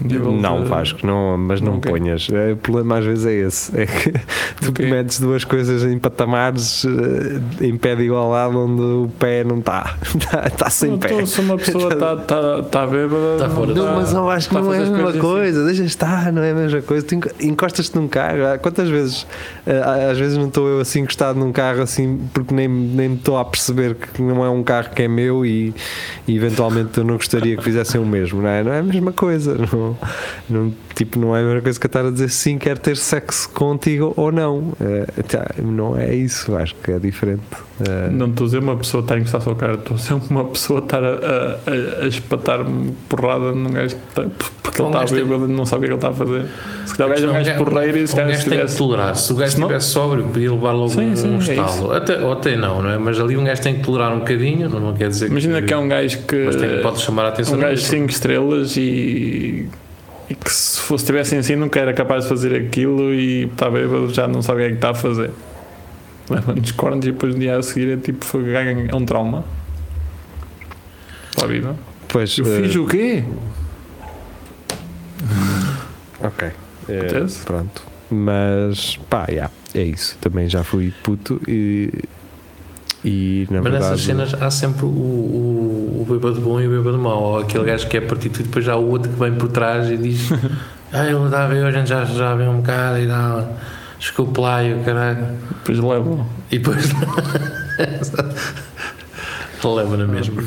Nível 0.00 0.32
Não, 0.32 0.62
de- 0.62 0.68
Vasco, 0.68 1.06
não, 1.06 1.36
mas 1.36 1.60
não 1.60 1.76
Ok. 1.76 1.90
ponhas. 1.90 2.28
É, 2.32 2.52
o 2.52 2.56
problema 2.56 2.98
às 2.98 3.04
vezes 3.04 3.26
é 3.26 3.32
esse: 3.32 3.80
é 3.80 3.86
que 3.86 4.12
tu 4.62 4.68
Ok. 4.70 4.88
metes 4.90 5.18
duas 5.20 5.44
coisas 5.44 5.82
em 5.84 5.98
patamares 5.98 6.84
eh, 6.84 7.66
em 7.66 7.76
pé 7.76 7.96
de 7.96 8.04
igualdade 8.04 8.56
onde 8.56 8.80
o 8.82 9.10
pé 9.18 9.42
não 9.44 9.58
está. 9.58 9.96
Está 10.02 10.46
está 10.46 10.70
sem 10.70 10.90
Não, 10.92 10.98
pé. 10.98 11.12
então, 11.12 11.26
se 11.26 11.40
uma 11.40 11.56
pessoa 11.56 11.92
está 11.92 12.16
tá, 12.16 12.62
tá 12.62 12.86
bêbada. 12.86 13.38
Tá 13.38 13.48
fora 13.50 13.74
não 13.74 13.84
Não, 13.86 13.94
mas 13.96 14.12
eu 14.12 14.30
acho 14.30 14.48
que 14.48 14.54
tá 14.54 14.60
não 14.60 14.72
é 14.72 14.76
a 14.76 14.80
mesma 14.80 15.02
coisas 15.02 15.20
coisa, 15.20 15.64
deixa 15.66 15.84
estar, 15.84 16.32
não 16.32 16.42
é 16.42 16.50
a 16.50 16.54
mesma 16.54 16.82
coisa. 16.82 17.04
Tu 17.06 17.14
enco- 17.16 17.30
encostas-te 17.40 17.96
num 17.96 18.08
carro, 18.08 18.44
ah, 18.54 18.58
quantas 18.58 18.88
vezes, 18.88 19.26
ah, 19.66 20.10
às 20.10 20.18
vezes 20.18 20.36
não 20.38 20.46
estou 20.48 20.68
eu 20.68 20.80
assim 20.80 21.00
encostado 21.00 21.38
num 21.38 21.50
carro 21.52 21.82
assim, 21.82 22.20
porque 22.32 22.54
nem, 22.54 22.68
nem 22.68 23.08
me 23.10 23.14
estou 23.16 23.36
a 23.38 23.44
perceber 23.44 23.94
que 23.96 24.22
não 24.22 24.44
é 24.44 24.50
um 24.50 24.62
carro 24.62 24.90
que 24.90 25.02
é 25.02 25.08
meu 25.08 25.44
e, 25.44 25.74
e 26.26 26.36
eventualmente 26.36 26.98
eu 26.98 27.04
não 27.04 27.16
gostaria 27.16 27.56
que 27.56 27.64
fizessem 27.64 28.00
o 28.00 28.06
mesmo, 28.06 28.42
não 28.42 28.48
é? 28.48 28.62
Não 28.62 28.72
é 28.72 28.78
a 28.80 28.82
mesma 28.82 29.12
coisa, 29.12 29.56
não, 29.72 29.87
não, 30.48 30.72
tipo, 30.94 31.18
não 31.18 31.36
é 31.36 31.40
a 31.40 31.44
mesma 31.44 31.60
coisa 31.62 31.78
que 31.78 31.86
eu 31.86 31.88
estar 31.88 32.04
a 32.06 32.10
dizer 32.10 32.28
sim, 32.30 32.58
quero 32.58 32.80
ter 32.80 32.96
sexo 32.96 33.48
contigo 33.50 34.12
ou 34.16 34.32
não. 34.32 34.72
Eh, 34.80 35.22
tá, 35.22 35.50
não 35.62 35.96
é 35.96 36.14
isso, 36.14 36.56
acho 36.56 36.74
que 36.76 36.90
é 36.92 36.98
diferente. 36.98 37.42
Eh, 37.80 38.08
Não 38.10 38.26
estou 38.28 38.44
a 38.44 38.46
dizer 38.46 38.58
uma 38.58 38.76
pessoa 38.76 39.02
estar 39.02 39.14
a 39.14 39.18
encostar 39.18 39.42
ao 39.48 39.54
cara, 39.56 39.74
estou 39.74 39.94
a 39.96 39.98
dizer 40.00 40.14
uma 40.30 40.44
pessoa 40.44 40.80
estar 40.80 41.02
a, 41.04 41.08
a, 41.08 42.00
a, 42.00 42.04
a 42.04 42.08
espatar-me 42.08 42.92
porrada 43.08 43.52
num 43.52 43.70
gajo 43.70 43.96
que 43.96 44.02
está, 44.08 44.22
porque 44.70 44.82
ele 44.82 44.88
está 44.88 45.00
gajo 45.00 45.14
tem- 45.14 45.24
bêbado 45.24 45.50
e 45.50 45.54
não 45.54 45.66
sabe 45.66 45.80
o 45.80 45.82
que 45.84 45.86
ele 45.92 45.94
está 45.96 46.08
a 46.08 46.12
fazer. 46.12 46.46
Se 46.86 46.96
calhar 46.96 47.10
o 47.10 47.14
gajo 47.14 47.26
é 47.26 47.30
um 47.30 47.32
gajo 47.32 47.50
ga- 47.50 47.56
porreiro 47.64 47.98
e 47.98 48.06
se 48.06 48.14
calhar 48.14 48.30
gajo 48.30 48.42
se 48.42 48.50
tem 48.50 48.66
que 48.66 48.76
tolerar. 48.76 49.16
Se 49.16 49.32
o 49.32 49.36
gajo 49.36 49.56
estivesse 49.58 49.86
sóbrio, 49.88 50.24
podia 50.24 50.52
levar 50.52 50.72
logo 50.72 50.88
Sim, 50.90 51.10
um, 51.10 51.16
sim, 51.16 51.28
um 51.30 51.36
é 51.36 51.38
estalo. 51.38 51.92
Até, 51.92 52.18
ou 52.20 52.32
até 52.32 52.56
não, 52.56 52.82
não 52.82 52.90
é? 52.90 52.98
Mas 52.98 53.18
ali 53.20 53.36
um 53.36 53.44
gajo 53.44 53.62
tem 53.62 53.74
que 53.76 53.82
tolerar 53.82 54.12
um 54.14 54.18
bocadinho, 54.20 54.68
não, 54.68 54.94
quer 54.94 55.08
dizer 55.08 55.30
Imagina 55.30 55.62
que 55.62 55.72
é 55.72 55.76
um 55.76 55.88
gajo 55.88 56.18
que. 56.26 56.36
Mas 56.46 56.56
tem, 56.56 56.82
pode 56.82 57.00
chamar 57.00 57.24
a 57.24 57.28
atenção. 57.28 57.54
um 57.56 57.60
gajo 57.60 57.72
mesma. 57.72 57.88
5 57.88 58.10
estrelas 58.10 58.76
e, 58.76 59.68
e 60.30 60.34
que 60.34 60.52
se 60.52 60.80
fosse 60.80 61.04
tivesse 61.06 61.36
assim 61.36 61.56
nunca 61.56 61.80
era 61.80 61.92
capaz 61.92 62.24
de 62.24 62.28
fazer 62.28 62.54
aquilo 62.54 63.12
e 63.14 63.44
está 63.44 63.70
bêbado 63.70 64.12
já 64.12 64.28
não 64.28 64.42
sabe 64.42 64.58
o 64.58 64.60
que 64.62 64.66
é 64.66 64.68
que 64.70 64.74
está 64.76 64.90
a 64.90 64.94
fazer. 64.94 65.30
Leva-nos 66.30 66.70
cornos 66.72 67.06
e 67.06 67.12
depois 67.12 67.32
no 67.34 67.40
dia 67.40 67.56
a 67.56 67.62
seguir 67.62 67.92
é 67.92 67.96
tipo 67.96 68.26
é 68.90 68.94
um 68.94 69.04
trauma. 69.06 69.44
Para 71.34 71.44
a 71.44 71.48
vida. 71.48 71.74
pois, 72.08 72.36
Eu 72.36 72.44
eh, 72.46 72.62
fiz 72.62 72.76
o 72.76 72.86
quê? 72.86 73.24
Ok. 76.28 76.50
Eh, 76.88 77.26
pronto. 77.44 77.82
Mas 78.10 78.96
pá, 79.10 79.26
yeah, 79.28 79.52
é 79.74 79.82
isso. 79.82 80.16
Também 80.20 80.48
já 80.48 80.64
fui 80.64 80.92
puto 81.02 81.40
e, 81.46 81.92
e 83.04 83.46
na 83.50 83.60
Mas 83.60 83.70
verdade. 83.72 83.90
nessas 83.90 84.04
cenas 84.06 84.34
há 84.42 84.50
sempre 84.50 84.84
o, 84.86 84.88
o, 84.88 86.02
o 86.02 86.06
bêbado 86.12 86.40
bom 86.40 86.60
e 86.60 86.66
o 86.66 86.70
bêbado 86.70 86.98
mau. 86.98 87.22
Ou 87.22 87.38
aquele 87.40 87.64
gajo 87.64 87.86
que 87.88 87.96
é 87.96 88.00
partido 88.00 88.40
e 88.40 88.42
depois 88.44 88.64
já 88.64 88.72
há 88.72 88.76
o 88.76 88.88
outro 88.88 89.10
que 89.12 89.18
vem 89.18 89.34
por 89.34 89.48
trás 89.48 89.90
e 89.90 89.96
diz: 89.96 90.30
Ah, 90.92 91.04
eu 91.04 91.28
dá 91.28 91.44
a 91.44 91.48
ver, 91.48 91.64
a 91.64 91.70
gente 91.70 91.88
já, 91.88 92.04
já 92.04 92.34
vê 92.34 92.44
um 92.44 92.58
bocado 92.58 92.98
e 92.98 93.06
dá. 93.06 93.46
Desculpe 93.98 94.40
lá 94.40 94.62
e 94.64 94.72
o 94.74 94.84
caralho. 94.84 95.26
Depois 95.48 95.78
levam. 95.78 96.26
E 96.50 96.58
depois. 96.58 96.88
Leva 99.64 99.96
na 99.96 100.06
mesma. 100.06 100.42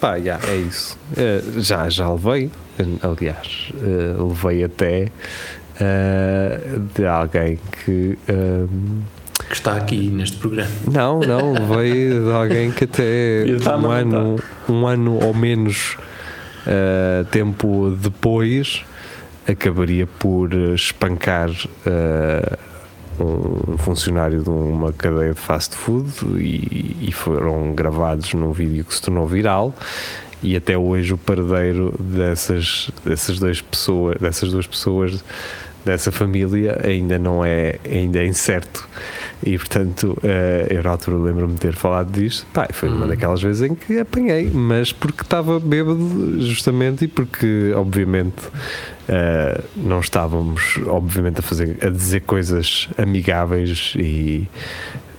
Pá, 0.00 0.18
já, 0.18 0.38
é 0.48 0.56
isso. 0.56 0.96
Eh, 1.16 1.42
já, 1.58 1.88
já 1.90 2.10
levei, 2.10 2.50
aliás, 3.02 3.72
eh, 3.82 4.14
levei 4.18 4.64
até 4.64 5.08
eh, 5.80 6.60
de 6.94 7.06
alguém 7.06 7.58
que. 7.84 8.18
ehm, 8.28 9.02
Que 9.48 9.54
está 9.54 9.76
aqui 9.76 10.08
neste 10.08 10.36
programa. 10.38 10.70
não, 10.90 11.20
não, 11.20 11.52
levei 11.52 12.10
de 12.20 12.30
alguém 12.32 12.70
que 12.70 12.84
até 12.84 13.44
um 13.76 13.90
ano, 13.90 14.36
um 14.68 14.86
ano 14.86 15.18
ou 15.24 15.34
menos 15.34 15.96
eh, 16.66 17.24
tempo 17.30 17.90
depois 18.00 18.84
acabaria 19.48 20.06
por 20.06 20.52
eh, 20.54 20.74
espancar 20.74 21.50
eh, 21.84 22.58
um 23.18 23.76
funcionário 23.76 24.42
de 24.42 24.48
uma 24.48 24.92
cadeia 24.92 25.34
de 25.34 25.40
fast 25.40 25.76
food 25.76 26.10
e, 26.38 26.96
e 27.08 27.12
foram 27.12 27.74
gravados 27.74 28.32
num 28.34 28.52
vídeo 28.52 28.84
que 28.84 28.94
se 28.94 29.02
tornou 29.02 29.26
viral 29.26 29.74
e 30.42 30.56
até 30.56 30.76
hoje 30.76 31.14
o 31.14 31.18
paradeiro 31.18 31.94
dessas, 31.98 32.90
dessas, 33.04 33.38
duas 33.38 33.60
pessoas, 33.60 34.16
dessas 34.20 34.50
duas 34.50 34.66
pessoas 34.66 35.22
dessa 35.84 36.12
família 36.12 36.80
ainda 36.84 37.18
não 37.18 37.44
é 37.44 37.78
ainda 37.88 38.20
é 38.20 38.26
incerto. 38.26 38.88
E 39.44 39.58
portanto 39.58 40.16
eh, 40.22 40.68
eu 40.70 40.82
na 40.82 40.90
altura 40.90 41.16
lembro-me 41.16 41.54
de 41.54 41.60
ter 41.60 41.74
falado 41.74 42.12
disto. 42.12 42.46
Pá, 42.52 42.68
foi 42.72 42.88
uma 42.88 43.04
Hum. 43.04 43.08
daquelas 43.08 43.42
vezes 43.42 43.68
em 43.68 43.74
que 43.74 43.98
apanhei 43.98 44.48
mas 44.52 44.92
porque 44.92 45.22
estava 45.22 45.58
bêbado 45.58 46.40
justamente 46.40 47.04
e 47.04 47.08
porque 47.08 47.72
obviamente 47.74 48.42
eh, 49.08 49.60
não 49.76 50.00
estávamos 50.00 50.78
obviamente 50.86 51.40
a 51.40 51.42
fazer 51.42 51.76
a 51.82 51.88
dizer 51.88 52.20
coisas 52.20 52.88
amigáveis 52.96 53.94
e 53.96 54.48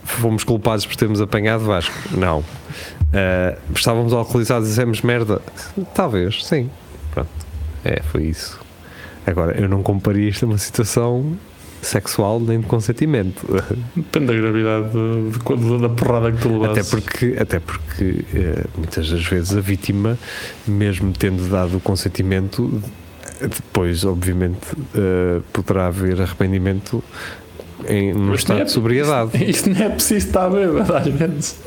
fomos 0.05 0.43
culpados 0.43 0.85
por 0.85 0.95
termos 0.95 1.19
apanhado 1.19 1.65
Vasco. 1.65 1.93
Não 2.11 2.43
Uh, 3.13 3.57
estávamos 3.75 4.11
alcoolizados 4.11 4.67
e 4.67 4.71
dissemos 4.71 5.01
merda? 5.01 5.41
Talvez, 5.93 6.43
sim. 6.45 6.69
Pronto. 7.13 7.29
É, 7.85 8.01
foi 8.01 8.23
isso. 8.23 8.59
Agora, 9.25 9.55
eu 9.59 9.69
não 9.69 9.83
comparia 9.83 10.27
isto 10.29 10.45
a 10.45 10.47
uma 10.49 10.57
situação 10.57 11.37
sexual 11.81 12.39
nem 12.39 12.59
de 12.59 12.65
consentimento. 12.65 13.45
Depende 13.95 14.27
da 14.27 14.33
gravidade 14.33 14.89
de, 14.91 15.57
de 15.57 15.81
da 15.81 15.89
porrada 15.89 16.31
que 16.31 16.41
tu 16.41 16.49
levaste. 16.59 16.79
Até 16.79 16.89
porque, 16.89 17.35
até 17.39 17.59
porque 17.59 18.25
eh, 18.33 18.63
muitas 18.75 19.09
das 19.09 19.23
vezes 19.25 19.55
a 19.55 19.59
vítima, 19.61 20.17
mesmo 20.65 21.11
tendo 21.13 21.47
dado 21.49 21.77
o 21.77 21.79
consentimento, 21.79 22.81
depois, 23.41 24.05
obviamente, 24.05 24.59
eh, 24.95 25.41
poderá 25.51 25.87
haver 25.87 26.21
arrependimento 26.21 27.03
em, 27.87 28.13
Mas 28.13 28.39
estado 28.39 28.61
é- 28.61 28.63
de 28.63 28.71
sobriedade. 28.71 29.31
Isto 29.49 29.69
não 29.69 29.81
é 29.81 29.89
preciso 29.89 30.27
estar 30.27 30.49
bêbado 30.49 30.95
às 30.95 31.07
vezes. 31.07 31.59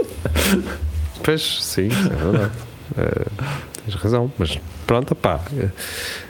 Pois, 1.26 1.42
sim, 1.62 1.88
é 1.90 2.14
verdade. 2.24 2.52
Eh, 2.96 3.26
tens 3.84 3.96
razão, 3.96 4.30
mas 4.38 4.60
pronto, 4.86 5.12
pá. 5.16 5.40
eh, 5.58 5.70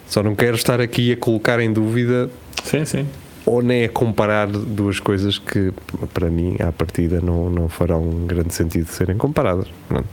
Só 0.06 0.22
não 0.22 0.34
quero 0.34 0.56
estar 0.56 0.80
aqui 0.80 1.12
a 1.12 1.16
colocar 1.18 1.60
em 1.60 1.70
dúvida 1.70 2.30
Sim, 2.64 2.82
sim. 2.86 3.06
ou 3.44 3.60
nem 3.62 3.84
a 3.84 3.88
comparar 3.90 4.46
duas 4.48 4.98
coisas 4.98 5.36
que, 5.38 5.70
para 6.14 6.30
mim, 6.30 6.56
à 6.58 6.72
partida, 6.72 7.20
não, 7.20 7.50
não 7.50 7.68
farão 7.68 8.08
grande 8.26 8.54
sentido 8.54 8.86
serem 8.88 9.18
comparadas. 9.18 9.66
Pronto. 9.86 10.08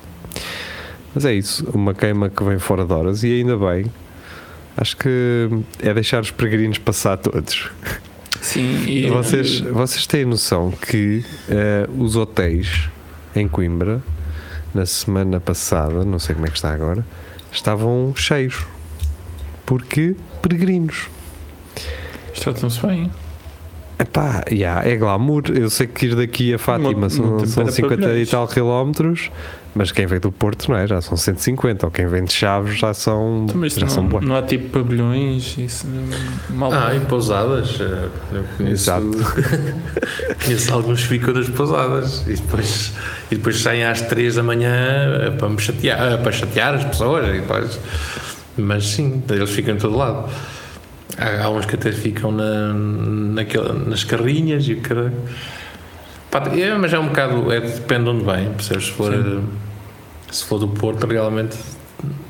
Mas 1.15 1.23
é 1.23 1.33
isso, 1.33 1.65
uma 1.73 1.93
queima 1.93 2.29
que 2.29 2.43
vem 2.43 2.59
fora 2.59 2.83
de 2.83 2.91
horas 2.91 3.23
e 3.23 3.31
ainda 3.39 3.55
bem. 3.57 3.85
Acho 4.75 4.97
que 4.97 5.47
é 5.81 5.93
deixar 5.93 6.21
os 6.21 6.29
peregrinos 6.29 6.77
passar 6.77 7.15
todos. 7.17 7.71
Sim, 8.41 8.83
e 8.85 9.07
Vocês, 9.09 9.61
vocês 9.61 10.05
têm 10.05 10.25
noção 10.25 10.71
que 10.71 11.23
eh, 11.47 11.87
os 11.97 12.17
hotéis 12.17 12.89
em 13.33 13.47
Coimbra, 13.47 14.03
na 14.73 14.85
semana 14.85 15.39
passada, 15.39 16.03
não 16.03 16.19
sei 16.19 16.35
como 16.35 16.47
é 16.47 16.49
que 16.49 16.55
está 16.55 16.73
agora, 16.73 17.05
estavam 17.51 18.13
cheios. 18.15 18.65
Porque 19.65 20.15
peregrinos. 20.41 21.07
tratam-se 22.39 22.85
bem. 22.85 23.09
Epá, 23.97 24.43
yeah, 24.51 24.85
é 24.87 24.97
glamour. 24.97 25.43
Eu 25.53 25.69
sei 25.69 25.87
que 25.87 26.07
ir 26.07 26.15
daqui 26.15 26.53
a 26.53 26.59
Fátima 26.59 26.93
Não- 26.93 27.09
são, 27.09 27.25
não 27.25 27.45
são 27.45 27.63
para 27.63 27.71
50 27.71 28.17
e 28.17 28.25
tal 28.25 28.47
quilómetros, 28.47 29.31
mas 29.75 29.91
quem 29.91 30.05
vem 30.05 30.19
do 30.19 30.31
Porto 30.31 30.69
não 30.71 30.77
é? 30.77 30.85
Já 30.87 31.01
são 31.01 31.17
150. 31.17 31.85
Ou 31.87 31.91
quem 31.91 32.07
vem 32.07 32.23
de 32.23 32.31
Chaves 32.33 32.77
já 32.77 32.93
são, 32.93 33.45
Então, 33.45 33.59
mas 33.59 33.73
já 33.73 33.87
são 33.87 34.03
não, 34.03 34.09
boas. 34.09 34.25
não 34.25 34.35
há 34.35 34.41
tipo 34.41 34.69
pavilhões, 34.79 35.57
isso 35.57 35.87
mal. 36.49 36.71
Ah, 36.73 36.95
e 36.95 36.99
pousadas. 37.01 37.77
eh, 37.81 38.09
Eu 38.33 38.43
conheço, 38.57 38.73
Exato. 38.91 39.11
conheço 40.45 40.73
alguns 40.73 41.01
que 41.01 41.07
ficam 41.07 41.33
nas 41.33 41.49
pousadas 41.49 42.23
e 42.27 42.33
depois, 42.35 42.93
e 43.31 43.35
depois 43.35 43.59
saem 43.61 43.83
às 43.85 44.01
3 44.01 44.35
da 44.35 44.43
manhã 44.43 44.73
eh, 44.73 45.31
para, 45.31 45.49
me 45.49 45.59
chatear, 45.59 46.13
eh, 46.13 46.17
para 46.17 46.31
chatear 46.31 46.73
as 46.75 46.83
pessoas. 46.85 47.27
E 47.35 47.39
depois, 47.41 47.79
mas 48.57 48.85
sim, 48.87 49.23
eles 49.29 49.49
ficam 49.49 49.75
em 49.75 49.77
todo 49.77 49.97
lado. 49.97 50.29
Há, 51.17 51.43
há 51.45 51.49
uns 51.49 51.65
que 51.65 51.75
até 51.75 51.91
ficam 51.91 52.31
na, 52.31 52.73
naquela, 52.73 53.73
nas 53.73 54.03
carrinhas 54.03 54.67
e 54.67 54.73
o 54.73 54.81
caralho. 54.81 55.13
Pá, 56.33 56.39
é, 56.57 56.73
mas 56.75 56.91
é 56.91 56.97
um 56.97 57.09
bocado, 57.09 57.51
é, 57.53 57.59
depende 57.59 58.05
de 58.05 58.09
onde 58.09 58.25
vem, 58.25 58.51
percebes? 58.53 58.85
Se 58.85 58.91
for, 58.91 59.13
eh, 59.13 59.39
se 60.31 60.43
for 60.45 60.57
do 60.57 60.67
Porto, 60.67 61.05
realmente, 61.05 61.55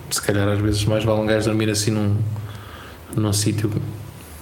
se 0.10 0.22
calhar 0.22 0.46
às 0.50 0.60
vezes 0.60 0.84
mais 0.84 1.06
vale 1.06 1.22
um 1.22 1.26
gajo 1.26 1.46
dormir 1.46 1.70
assim 1.70 1.92
num, 1.92 2.18
num 3.16 3.32
sítio 3.32 3.72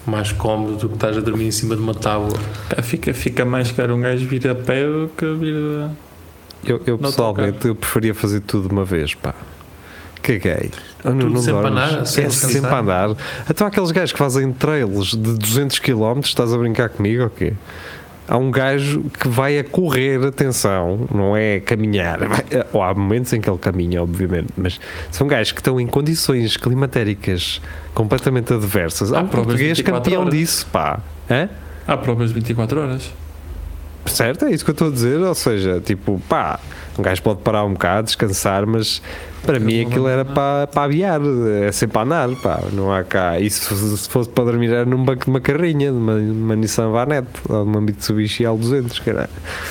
mais 0.04 0.32
cómodo 0.32 0.78
do 0.78 0.90
que 0.90 0.96
estás 0.96 1.16
a 1.16 1.22
dormir 1.22 1.46
em 1.46 1.52
cima 1.52 1.76
de 1.76 1.82
uma 1.84 1.94
tábua. 1.94 2.34
Fica, 2.82 3.14
fica 3.14 3.46
mais 3.46 3.72
caro 3.72 3.94
um 3.96 4.02
gajo 4.02 4.28
vir 4.28 4.50
a 4.50 4.56
pé 4.56 4.84
do 4.84 5.12
que 5.16 5.32
vir 5.36 5.56
a. 5.56 5.92
Eu, 6.66 6.82
eu 6.88 6.98
pessoalmente 6.98 7.68
eu 7.68 7.76
preferia 7.76 8.16
fazer 8.16 8.40
tudo 8.42 8.68
de 8.68 8.74
uma 8.74 8.84
vez, 8.84 9.14
pá. 9.14 9.36
Caguei. 10.24 10.72
Não, 11.04 11.18
Tudo 11.18 11.34
não 11.34 11.42
sempre 11.42 11.60
a 11.60 11.62
dormes. 11.62 11.84
andar, 11.84 12.02
é 12.02 12.06
sem 12.06 12.30
sempre 12.30 12.52
descansar. 12.52 12.74
a 12.74 12.80
andar. 12.80 13.16
Então 13.50 13.68
aqueles 13.68 13.92
gajos 13.92 14.12
que 14.12 14.18
fazem 14.18 14.52
trails 14.54 15.12
de 15.12 15.38
200 15.38 15.80
km, 15.80 16.20
estás 16.24 16.52
a 16.52 16.58
brincar 16.58 16.90
comigo 16.90 17.24
ou 17.24 17.30
quê? 17.30 17.54
Há 18.28 18.38
um 18.38 18.50
gajo 18.50 19.04
que 19.20 19.28
vai 19.28 19.60
a 19.60 19.64
correr, 19.64 20.24
atenção, 20.26 21.08
não 21.14 21.36
é 21.36 21.60
caminhar. 21.60 22.20
Vai- 22.30 22.46
ou 22.72 22.82
há 22.82 22.94
momentos 22.94 23.34
em 23.34 23.42
que 23.42 23.50
ele 23.50 23.58
caminha, 23.58 24.02
obviamente, 24.02 24.48
mas 24.56 24.80
são 25.12 25.28
gajos 25.28 25.52
que 25.52 25.60
estão 25.60 25.82
em 25.82 25.88
condições 25.88 26.56
climatéricas 26.56 27.62
completamente 27.94 28.54
adversas. 28.54 29.12
Há 29.12 29.20
Há 29.20 29.24
um 29.24 29.28
português 29.28 29.78
24 29.80 30.02
campeão 30.04 30.22
horas. 30.22 30.34
disso, 30.34 30.68
pá. 30.72 31.00
Hã? 31.30 31.50
Há 31.86 31.98
provas 31.98 32.30
de 32.30 32.36
24 32.36 32.80
horas. 32.80 33.12
Certo, 34.06 34.46
é 34.46 34.52
isso 34.52 34.64
que 34.64 34.72
eu 34.72 34.74
estou 34.74 34.88
a 34.88 34.92
dizer. 34.92 35.20
Ou 35.20 35.36
seja, 35.36 35.82
tipo, 35.82 36.22
pá, 36.30 36.60
um 36.98 37.02
gajo 37.02 37.22
pode 37.22 37.42
parar 37.42 37.66
um 37.66 37.74
bocado, 37.74 38.06
descansar, 38.06 38.66
mas 38.66 39.02
para 39.46 39.60
mim 39.60 39.82
aquilo 39.82 40.08
era 40.08 40.24
para, 40.24 40.68
para 40.68 40.84
aviar, 40.84 41.20
é 41.64 41.72
sempre 41.72 41.98
a 41.98 42.02
andar, 42.02 42.30
pá, 42.42 42.62
não 42.72 42.94
há 42.94 43.04
cá. 43.04 43.40
E 43.40 43.50
se 43.50 43.68
fosse, 43.68 43.98
se 43.98 44.10
fosse 44.10 44.30
para 44.30 44.46
dormir 44.46 44.72
era 44.72 44.86
num 44.86 45.04
banco 45.04 45.26
de 45.26 45.30
uma 45.30 45.42
carrinha, 45.42 45.92
de 45.92 45.98
uma, 45.98 46.20
de 46.20 46.32
uma 46.32 46.56
Nissan 46.56 46.92
Vanette 46.92 47.30
ou 47.50 47.64
de 47.64 47.70
uma 47.70 47.82
Mitsubishi 47.82 48.44
L200, 48.44 49.04
caralho. 49.04 49.30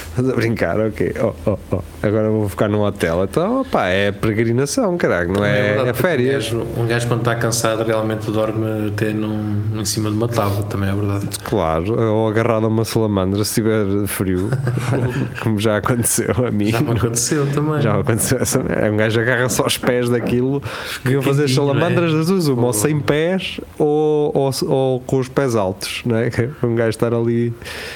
Estás 0.08 0.28
a 0.28 0.34
brincar, 0.34 0.80
ok. 0.80 1.14
Oh, 1.22 1.32
oh, 1.46 1.58
oh. 1.72 1.82
Agora 2.02 2.30
vou 2.30 2.48
ficar 2.48 2.68
num 2.68 2.82
hotel. 2.82 3.24
Então, 3.24 3.64
pá, 3.64 3.86
é 3.86 4.10
peregrinação, 4.10 4.96
caralho, 4.96 5.32
não 5.32 5.44
é, 5.44 5.62
verdade, 5.62 5.88
é 5.88 5.92
porque 5.92 6.08
férias. 6.08 6.52
Um 6.52 6.58
gajo, 6.58 6.80
um 6.80 6.86
gajo 6.86 7.08
quando 7.08 7.20
está 7.20 7.34
cansado 7.36 7.84
realmente 7.84 8.30
dorme 8.30 8.88
até 8.88 9.12
num, 9.12 9.62
em 9.74 9.84
cima 9.84 10.10
de 10.10 10.16
uma 10.16 10.28
tábua, 10.28 10.62
também 10.64 10.90
é 10.90 10.94
verdade. 10.94 11.28
Claro, 11.44 12.00
ou 12.00 12.28
agarrado 12.28 12.64
a 12.64 12.68
uma 12.68 12.84
salamandra 12.84 13.44
se 13.44 13.54
tiver 13.54 14.06
frio, 14.06 14.50
como 15.42 15.58
já 15.58 15.76
aconteceu 15.76 16.34
a 16.46 16.50
mim. 16.50 16.70
Já 16.70 16.80
me 16.80 16.92
aconteceu 16.92 17.46
também. 17.52 17.80
Já 17.80 17.98
aconteceu 17.98 18.40
é 18.68 18.90
Um 18.90 18.96
gajo 18.96 19.20
agarra-se 19.20 19.59
aos 19.62 19.78
pés 19.78 20.08
daquilo 20.08 20.62
deviam 21.04 21.22
fazer 21.22 21.42
quentinho, 21.42 21.66
salamandras 21.66 22.12
é? 22.12 22.16
das 22.16 22.26
duas, 22.26 22.48
uma 22.48 22.66
ou 22.66 22.72
sem 22.72 23.00
pés 23.00 23.60
ou, 23.78 24.32
ou, 24.34 24.50
ou 24.68 25.00
com 25.00 25.18
os 25.18 25.28
pés 25.28 25.54
altos, 25.54 26.02
não 26.04 26.16
é? 26.16 26.30
Que 26.30 26.42
é 26.42 26.50
Um 26.62 26.74
gajo 26.74 26.90
estar 26.90 27.14
ali. 27.14 27.52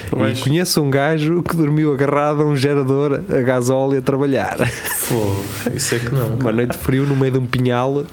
Pois. 0.09 0.39
E 0.39 0.41
conheço 0.41 0.81
um 0.81 0.89
gajo 0.89 1.41
que 1.43 1.55
dormiu 1.55 1.93
agarrado 1.93 2.41
a 2.41 2.45
um 2.45 2.55
gerador 2.55 3.21
a 3.29 3.41
gasóleo 3.41 3.99
a 3.99 4.01
trabalhar. 4.01 4.57
Fogo, 4.67 5.43
isso 5.73 5.95
é 5.95 5.99
que 5.99 6.13
não. 6.13 6.35
Uma 6.35 6.51
noite 6.51 6.77
frio 6.77 7.05
no 7.05 7.15
meio 7.15 7.33
de 7.33 7.39
um 7.39 7.45
pinhal, 7.45 8.03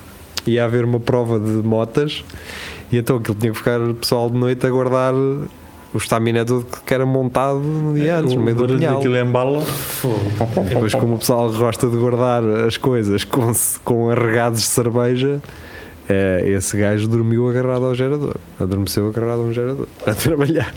ia 0.46 0.64
haver 0.64 0.84
uma 0.84 1.00
prova 1.00 1.38
de 1.38 1.66
motas 1.66 2.24
e 2.90 2.98
então 2.98 3.16
aquilo 3.16 3.36
tinha 3.38 3.52
que 3.52 3.58
ficar 3.58 3.80
o 3.80 3.94
pessoal 3.94 4.28
de 4.28 4.36
noite 4.36 4.66
a 4.66 4.70
guardar 4.70 5.14
o 5.94 5.98
estaminé 5.98 6.44
todo 6.44 6.66
que 6.86 6.94
era 6.94 7.04
montado 7.04 7.58
no 7.58 7.94
dia 7.94 8.18
antes, 8.18 8.34
no 8.34 8.42
meio 8.42 8.56
do 8.56 8.66
pinhal. 8.66 8.96
daquilo 8.96 9.16
é 9.16 9.20
embala. 9.20 9.60
Fogo. 9.60 10.20
Depois, 10.68 10.94
como 10.94 11.14
o 11.14 11.18
pessoal 11.18 11.52
gosta 11.52 11.88
de 11.88 11.96
guardar 11.96 12.42
as 12.66 12.76
coisas 12.76 13.24
com, 13.24 13.52
com 13.84 14.10
arregados 14.10 14.60
de 14.60 14.66
cerveja, 14.66 15.40
eh, 16.08 16.44
esse 16.46 16.76
gajo 16.76 17.06
dormiu 17.08 17.48
agarrado 17.48 17.84
ao 17.84 17.94
gerador. 17.94 18.36
Adormeceu 18.58 19.08
agarrado 19.08 19.40
a 19.40 19.44
um 19.44 19.52
gerador. 19.52 19.86
A 20.06 20.14
trabalhar. 20.14 20.72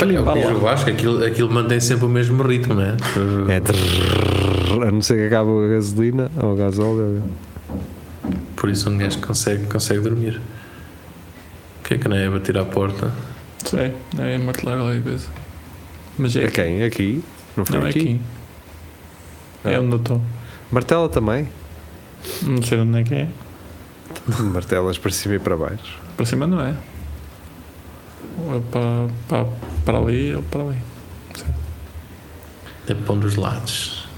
Olha, 0.00 0.14
eu 0.16 0.68
acho 0.68 0.84
que 0.84 0.90
aquilo, 0.90 1.24
aquilo 1.24 1.50
mantém 1.50 1.78
sempre 1.78 2.06
o 2.06 2.08
mesmo 2.08 2.42
ritmo, 2.42 2.74
não 2.74 2.82
é? 2.82 2.96
É 3.54 3.60
drrrr, 3.60 4.82
a 4.88 4.90
não 4.90 5.00
ser 5.00 5.16
que 5.16 5.26
acabe 5.34 5.50
a 5.50 5.68
gasolina 5.68 6.30
ou 6.42 6.54
a 6.54 6.56
gasóleo. 6.56 7.22
Por 8.56 8.70
isso 8.70 8.90
um 8.90 8.98
gajo 8.98 9.20
consegue, 9.20 9.66
consegue 9.66 10.00
dormir. 10.00 10.40
O 11.86 11.88
que 11.88 11.94
é 11.94 11.98
que 11.98 12.08
não 12.08 12.16
é 12.16 12.28
bater 12.28 12.58
à 12.58 12.64
porta? 12.64 13.12
Sei, 13.64 13.94
é 14.18 14.38
martelar 14.38 14.76
ali 14.80 14.98
a 14.98 15.02
coisa. 15.02 15.28
Mas 16.18 16.34
é 16.34 16.42
É 16.42 16.46
aqui. 16.46 16.54
quem? 16.54 16.82
Aqui? 16.82 17.24
Não 17.56 17.64
foi 17.64 17.78
Não, 17.78 17.86
é 17.86 17.90
aqui? 17.90 17.98
aqui. 18.00 18.20
É 19.64 19.76
Ah. 19.76 19.80
onde 19.80 19.92
eu 19.92 19.98
estou. 19.98 20.20
Martela 20.72 21.08
também? 21.08 21.48
Não 22.42 22.60
sei 22.60 22.80
onde 22.80 22.98
é 22.98 23.04
que 23.04 23.14
é. 23.14 23.28
Martelas 24.52 24.98
para 24.98 25.12
cima 25.12 25.36
e 25.36 25.38
para 25.38 25.56
baixo. 25.56 25.96
Para 26.16 26.26
cima 26.26 26.44
não 26.44 26.60
é. 26.60 26.74
Ou 28.40 28.56
é 28.56 28.60
para, 28.60 29.08
para, 29.28 29.44
para 29.84 29.98
ali 29.98 30.34
ou 30.34 30.42
para 30.42 30.62
ali. 30.62 30.78
É 32.88 32.94
pão 32.94 33.16
dos 33.16 33.36
lados. 33.36 34.08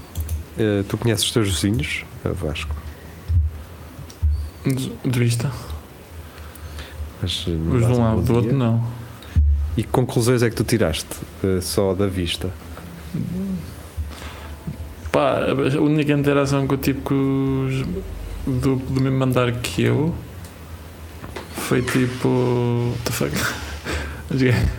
Eh, 0.57 0.83
tu 0.89 0.97
conheces 0.97 1.23
os 1.25 1.31
teus 1.31 1.49
vizinhos, 1.49 2.03
Vasco? 2.23 2.75
De, 4.65 4.89
de 5.07 5.19
vista. 5.19 5.51
Mas, 7.21 7.45
eh, 7.47 7.51
Os 7.51 7.85
de 7.85 7.91
um 7.93 7.99
lado, 7.99 8.21
do 8.21 8.33
outro 8.35 8.55
não. 8.55 8.83
E 9.77 9.83
que 9.83 9.89
conclusões 9.89 10.41
é 10.43 10.49
que 10.49 10.55
tu 10.55 10.63
tiraste 10.63 11.07
eh, 11.43 11.59
só 11.61 11.93
da 11.93 12.07
vista? 12.07 12.49
Pá, 15.11 15.39
a 15.49 15.81
única 15.81 16.13
interação 16.13 16.67
que 16.67 16.73
eu 16.73 16.77
tive 16.77 17.01
com 17.01 17.65
os 17.67 17.81
do, 18.61 18.75
do 18.75 19.01
mesmo 19.01 19.23
andar 19.23 19.51
que 19.53 19.81
eu 19.83 20.13
foi 21.53 21.81
tipo. 21.81 22.27
What 22.91 23.03
the 23.05 23.11
fuck? 23.11 23.31
Os 24.31 24.41
gajos- 24.41 24.69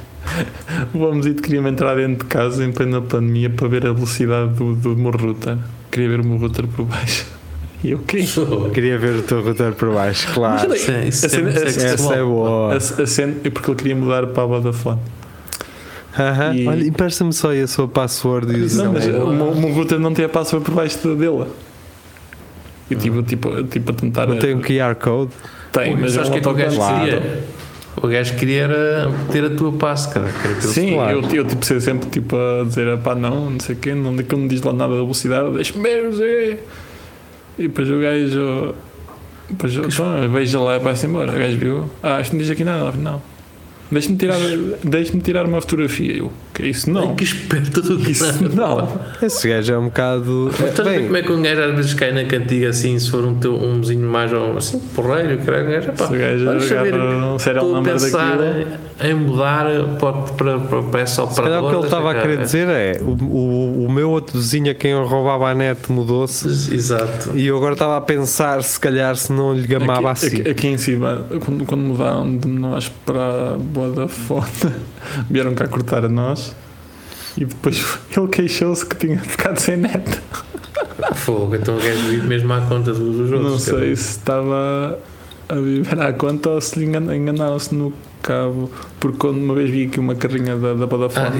O 0.94 0.98
homenzito 0.98 1.42
queria-me 1.42 1.70
entrar 1.70 1.96
dentro 1.96 2.24
de 2.24 2.30
casa 2.32 2.64
em 2.64 2.70
plena 2.72 3.00
pandemia 3.00 3.50
para 3.50 3.66
ver 3.68 3.86
a 3.86 3.92
velocidade 3.92 4.54
do, 4.54 4.74
do 4.76 4.96
meu 4.96 5.10
router. 5.10 5.58
Queria 5.90 6.08
ver 6.08 6.20
o 6.20 6.24
meu 6.24 6.38
router 6.38 6.66
por 6.68 6.84
baixo. 6.86 7.26
Eu 7.82 7.98
quê? 8.00 8.24
Queria 8.74 8.98
ver 8.98 9.16
o 9.16 9.22
teu 9.22 9.42
roteiro 9.42 9.72
por 9.74 9.92
baixo, 9.94 10.28
claro. 10.34 10.74
Isso 10.74 10.90
é, 10.90 11.08
isso 11.08 11.24
é 11.24 11.28
assim, 11.28 11.70
sexual. 11.70 12.12
Essa 12.12 12.14
é 12.14 12.22
boa. 12.22 12.72
A, 12.74 12.76
a 12.76 13.06
cena 13.06 13.34
porque 13.50 13.70
ele 13.70 13.76
queria 13.78 13.96
mudar 13.96 14.26
para 14.26 14.42
a 14.42 14.46
Vodafone. 14.46 15.00
Aham. 16.18 16.54
E- 16.54 16.68
Olha, 16.68 16.86
empresta-me 16.86 17.32
só 17.32 17.50
aí 17.50 17.62
a 17.62 17.66
sua 17.66 17.88
password 17.88 18.52
e 18.52 18.74
Não, 18.76 18.92
mas 18.92 19.06
o 19.06 19.10
meu, 19.10 19.50
o 19.50 19.60
meu 19.60 19.72
router 19.72 19.98
não 19.98 20.12
tem 20.12 20.24
a 20.24 20.28
password 20.28 20.64
por 20.64 20.74
baixo 20.74 20.98
da 21.06 21.14
dele. 21.14 21.46
E 22.90 22.96
tipo, 22.96 23.22
tipo, 23.22 23.62
tipo 23.64 23.90
a 23.92 23.94
tentar. 23.94 24.26
Não 24.26 24.36
tem 24.36 24.54
um 24.54 24.60
QR 24.60 24.94
Code? 24.96 25.30
Tem, 25.72 25.96
mas 25.96 26.12
Sabes 26.12 26.28
o 26.28 26.32
que 26.32 26.38
é 26.38 26.40
que 26.42 26.48
o 26.48 26.54
gajo 26.54 26.80
queria? 26.80 27.44
O 27.96 28.06
gajo 28.08 28.34
queria 28.36 28.62
era 28.62 29.10
ter 29.30 29.44
a 29.44 29.50
tua 29.50 29.72
pelo 30.58 30.72
Sim, 30.72 30.88
celular. 30.88 31.12
eu, 31.12 31.22
eu 31.22 31.44
tipo, 31.44 31.64
sei 31.64 31.80
sempre 31.80 32.08
tipo, 32.08 32.36
a 32.36 32.64
dizer, 32.64 32.98
pá, 32.98 33.14
não, 33.14 33.50
não 33.50 33.60
sei 33.60 33.74
o 33.74 33.78
quê, 33.78 33.94
não, 33.94 34.12
não 34.36 34.48
diz 34.48 34.62
lá 34.62 34.72
nada 34.72 34.92
da 34.94 35.00
velocidade, 35.00 35.50
deixa-me 35.54 35.82
ver. 35.82 36.64
E 37.60 37.68
depois 37.68 37.90
o 37.90 38.00
gajo. 38.00 38.74
Depois 39.50 39.74
então, 39.74 40.30
veja 40.30 40.58
lá 40.60 40.76
e 40.76 40.78
vai-se 40.78 41.06
embora. 41.06 41.30
O 41.30 41.38
gajo 41.38 41.58
viu, 41.58 41.90
ah, 42.02 42.18
isto 42.18 42.32
não 42.32 42.40
diz 42.40 42.50
aqui 42.50 42.64
nada, 42.64 42.92
não. 42.92 43.20
Deixa-me 43.92 44.16
tirar, 44.16 44.38
deixa 44.82 45.18
tirar 45.20 45.44
uma 45.44 45.60
fotografia. 45.60 46.16
Eu, 46.16 46.32
que 46.60 46.66
é 46.66 46.70
isso? 46.70 46.90
Não. 46.90 47.10
Ai, 47.10 47.14
que 47.14 47.24
esperto 47.24 47.82
do 47.82 47.98
que 47.98 48.10
Isso 48.10 48.48
não. 48.54 49.00
Esse 49.22 49.48
gajo 49.48 49.72
é 49.72 49.78
um 49.78 49.84
bocado. 49.84 50.50
Estás 50.50 50.80
a 50.80 50.82
ver 50.82 50.90
Bem, 50.90 51.04
como 51.04 51.16
é 51.16 51.22
que 51.22 51.32
um 51.32 51.42
gajo 51.42 51.60
às 51.62 51.74
vezes 51.76 51.94
cai 51.94 52.12
na 52.12 52.24
cantiga 52.24 52.68
assim, 52.68 52.98
se 52.98 53.10
for 53.10 53.24
um, 53.24 53.34
teu, 53.34 53.54
um 53.54 53.80
vizinho 53.80 54.08
mais 54.08 54.32
ou 54.32 54.56
assim, 54.56 54.78
porreiro, 54.94 55.38
caralho, 55.38 55.68
um 55.68 55.70
gajo, 55.72 55.92
pá, 55.92 56.06
Se 56.06 56.14
o 56.14 56.18
gajo 56.18 56.44
vamos 56.44 56.64
saber, 56.64 56.94
um 56.94 57.38
serial 57.38 57.66
number 57.66 57.92
pensar 57.92 58.36
daquilo. 58.36 58.70
em 59.02 59.14
mudar 59.14 59.66
para, 59.98 60.12
para, 60.12 60.58
para, 60.58 60.82
para 60.82 61.00
essa 61.00 61.26
se 61.26 61.40
calhar 61.40 61.64
o 61.64 61.68
que 61.70 61.76
ele 61.76 61.84
estava 61.84 62.10
a 62.10 62.14
querer 62.20 62.38
dizer 62.38 62.68
é: 62.68 63.00
o, 63.00 63.10
o, 63.10 63.86
o 63.86 63.92
meu 63.92 64.10
outro 64.10 64.38
vizinho 64.38 64.70
a 64.70 64.74
quem 64.74 64.92
eu 64.92 65.04
roubava 65.04 65.50
a 65.50 65.54
net 65.54 65.90
mudou-se 65.90 66.46
Exato. 66.48 67.30
e 67.34 67.46
eu 67.46 67.56
agora 67.56 67.74
estava 67.74 67.96
a 67.96 68.00
pensar 68.00 68.62
se 68.62 68.78
calhar 68.78 69.14
se 69.16 69.32
não 69.32 69.54
lhe 69.54 69.66
gamava 69.66 70.10
aqui, 70.10 70.26
assim. 70.26 70.40
aqui, 70.40 70.50
aqui 70.50 70.66
em 70.68 70.78
cima, 70.78 71.26
quando, 71.44 71.64
quando 71.64 71.82
mudaram 71.82 72.36
de 72.36 72.48
nós 72.48 72.88
para 73.04 73.54
a 73.54 73.56
Vodafone, 73.56 74.46
vieram 75.30 75.54
cá 75.54 75.66
cortar 75.66 76.04
a 76.04 76.08
nós 76.08 76.49
e 77.36 77.44
depois 77.44 77.98
ele 78.16 78.28
queixou-se 78.28 78.84
que 78.86 78.96
tinha 78.96 79.18
ficado 79.18 79.58
sem 79.58 79.76
net. 79.76 80.02
Fogo, 81.14 81.54
então 81.56 81.76
o 81.76 81.80
gajo 81.80 82.08
vive 82.08 82.26
mesmo 82.26 82.52
à 82.52 82.60
conta 82.62 82.92
dos 82.92 83.20
outros. 83.30 83.40
Não 83.42 83.58
sei 83.58 83.74
cara. 83.74 83.96
se 83.96 84.10
estava 84.10 84.98
a 85.48 85.54
viver 85.54 86.00
à 86.00 86.12
conta 86.12 86.50
ou 86.50 86.60
se 86.60 86.78
lhe 86.78 86.84
engan- 86.86 87.14
enganaram-se 87.14 87.74
no 87.74 87.92
cabo, 88.22 88.70
porque 89.00 89.16
quando 89.18 89.38
uma 89.38 89.54
vez 89.54 89.70
vi 89.70 89.86
aqui 89.86 89.98
uma 89.98 90.14
carrinha 90.14 90.56
da, 90.56 90.74
da 90.74 90.86
Vodafone, 90.86 91.26
Ah, 91.26 91.30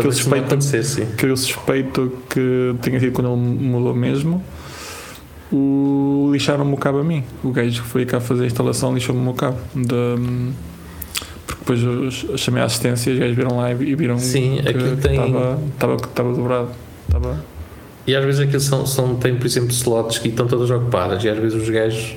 que 0.00 0.06
eu 0.06 0.12
suspeito 0.12 0.56
que 1.16 1.26
eu 1.26 1.36
suspeito 1.36 2.12
que 2.30 2.74
tenha 2.80 2.98
sido 3.00 3.12
quando 3.12 3.28
ele 3.32 3.36
mudou 3.68 3.92
mesmo, 3.94 4.42
o 5.52 6.30
lixaram-me 6.32 6.72
o 6.74 6.76
cabo 6.76 6.98
a 6.98 7.04
mim. 7.04 7.24
O 7.42 7.50
gajo 7.50 7.82
que 7.82 7.88
foi 7.88 8.04
cá 8.06 8.20
fazer 8.20 8.44
a 8.44 8.46
instalação 8.46 8.94
lixou-me 8.94 9.28
o 9.28 9.34
cabo. 9.34 9.58
De, 9.74 10.52
depois 11.72 11.82
eu 12.30 12.38
chamei 12.38 12.62
a 12.62 12.66
assistência 12.66 13.10
e 13.10 13.14
os 13.14 13.18
gajos 13.18 13.36
viram 13.36 13.56
lá 13.58 13.70
e 13.72 13.94
viram 13.94 14.18
Sim, 14.18 14.58
que 14.62 14.68
aquilo 14.68 14.96
tem- 14.96 15.20
estava, 15.72 16.32
dobrado. 16.32 16.68
Estava, 17.06 17.44
E 18.06 18.16
às 18.16 18.24
vezes 18.24 18.40
aquilo 18.40 18.60
são, 18.60 18.86
são, 18.86 19.14
tem, 19.16 19.36
por 19.36 19.46
exemplo, 19.46 19.70
slots 19.70 20.18
que 20.18 20.28
estão 20.28 20.46
todas 20.46 20.70
ocupadas 20.70 21.22
e 21.24 21.28
às 21.28 21.36
vezes 21.38 21.60
os 21.62 21.68
gajos 21.68 22.16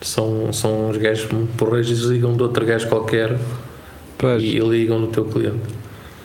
são, 0.00 0.52
são 0.52 0.90
uns 0.90 0.96
gajos 0.96 1.28
porreiros 1.56 1.90
e 1.90 1.94
desligam 1.94 2.36
de 2.36 2.42
outro 2.42 2.64
gajo 2.66 2.88
qualquer 2.88 3.38
Pois, 4.18 4.42
e 4.42 4.58
ligam 4.58 4.98
no 4.98 5.06
teu 5.06 5.24
cliente. 5.24 5.60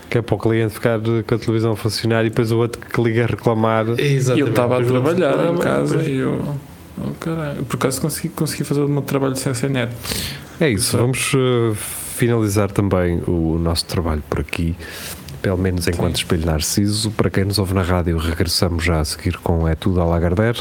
que 0.10 0.18
é 0.18 0.22
para 0.24 0.36
o 0.36 0.40
cliente 0.40 0.74
ficar 0.74 1.00
com 1.00 1.36
a 1.36 1.38
televisão 1.38 1.74
a 1.74 1.76
funcionar 1.76 2.26
e 2.26 2.30
depois 2.30 2.52
o 2.52 2.58
outro 2.58 2.82
que 2.82 3.02
liga 3.02 3.26
a 3.26 3.28
reclamar. 3.28 3.86
e 4.00 4.02
Exatamente. 4.16 4.42
eu 4.42 4.48
estava 4.50 4.80
a 4.82 4.84
trabalhar 4.84 5.54
em 5.54 5.58
casa 5.58 6.02
e 6.02 6.16
eu. 6.18 6.56
Oh, 6.98 7.12
caralho, 7.20 7.64
por 7.66 7.76
acaso 7.76 8.02
consegui, 8.02 8.30
consegui 8.30 8.64
fazer 8.64 8.82
o 8.82 8.88
meu 8.88 9.02
trabalho 9.02 9.36
sem 9.36 9.54
ser 9.54 9.70
net. 9.70 9.92
É 10.60 10.70
isso, 10.70 10.96
Exato. 10.96 11.04
vamos 11.04 11.34
uh, 11.34 11.76
finalizar 12.16 12.72
também 12.72 13.22
o 13.28 13.58
nosso 13.60 13.86
trabalho 13.86 14.24
por 14.30 14.40
aqui, 14.40 14.76
pelo 15.42 15.58
menos 15.58 15.88
enquanto 15.88 16.16
Espelho 16.16 16.46
Narciso. 16.46 17.12
Para 17.12 17.30
quem 17.30 17.44
nos 17.46 17.60
ouve 17.60 17.74
na 17.74 17.82
rádio, 17.84 18.18
regressamos 18.18 18.84
já 18.84 19.00
a 19.02 19.06
seguir 19.06 19.38
com 19.40 19.68
É 19.68 19.76
Tudo 19.76 20.02
a 20.02 20.06
Lagardère. 20.06 20.60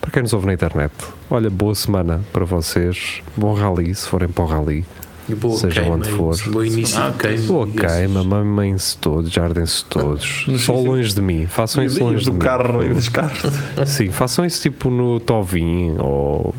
Para 0.00 0.10
quem 0.10 0.22
nos 0.22 0.32
ouve 0.32 0.46
na 0.46 0.54
internet, 0.54 0.92
olha, 1.30 1.50
boa 1.50 1.74
semana 1.74 2.20
para 2.32 2.44
vocês, 2.44 3.20
bom 3.36 3.52
rally, 3.54 3.94
se 3.94 4.08
forem 4.08 4.28
para 4.28 4.44
o 4.44 4.46
rally. 4.46 4.84
E 5.28 5.34
boa 5.34 5.56
Seja 5.58 5.80
queima, 5.80 5.96
onde 5.96 6.08
for. 6.08 6.36
Boa 6.50 6.64
início 6.66 6.98
Ah, 7.02 7.10
de 7.10 7.18
queima. 7.18 7.46
Boa 7.48 7.66
queima, 7.66 8.20
esses- 8.20 8.26
mamem-se 8.26 8.96
todos, 8.98 9.30
jardem-se 9.32 9.84
todos, 9.86 10.44
No 10.46 10.56
só 10.56 10.72
longe 10.74 11.12
de 11.12 11.20
mim, 11.20 11.46
façam 11.46 11.82
isso 11.84 12.02
longe 12.02 12.20
de 12.20 12.24
do 12.26 12.32
mim. 12.34 12.38
carro 12.38 12.82
e 12.84 12.88
dos 12.94 13.08
carros. 13.08 13.42
Sim, 13.86 14.10
façam 14.10 14.44
isso 14.46 14.62
tipo 14.62 14.88
no 14.88 15.18
Tovim 15.18 15.96
ou 15.98 16.54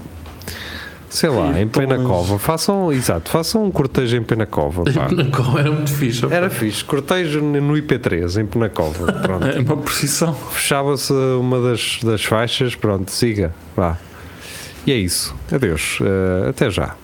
sei 1.09 1.29
lá, 1.29 1.59
em 1.59 1.67
plena 1.67 1.95
tão 1.95 2.05
longe. 2.05 2.27
cova. 2.27 2.39
Façam, 2.39 2.91
exato, 2.91 3.29
façam 3.31 3.63
um 3.65 3.71
cortejo 3.71 4.15
em 4.17 4.23
Penacova. 4.23 4.83
pá. 4.83 5.07
Na 5.11 5.25
qual 5.25 5.57
era 5.57 5.71
muito 5.71 5.91
fixe. 5.91 6.25
opa. 6.25 6.35
Era 6.35 6.49
fixe, 6.49 6.83
cortejo 6.83 7.41
no 7.41 7.73
IP3 7.73 8.41
em 8.41 8.45
Penacova. 8.45 9.11
Pronto. 9.13 9.47
É 9.47 9.59
uma 9.59 9.77
precisão. 9.77 10.33
Fechava-se 10.33 11.13
uma 11.13 11.59
das, 11.61 11.99
das 12.03 12.23
faixas, 12.23 12.75
pronto, 12.75 13.09
siga, 13.11 13.53
vá. 13.75 13.97
E 14.85 14.91
é 14.91 14.95
isso. 14.95 15.35
Adeus, 15.51 15.99
eh, 16.01 16.49
até 16.49 16.69
já. 16.69 16.95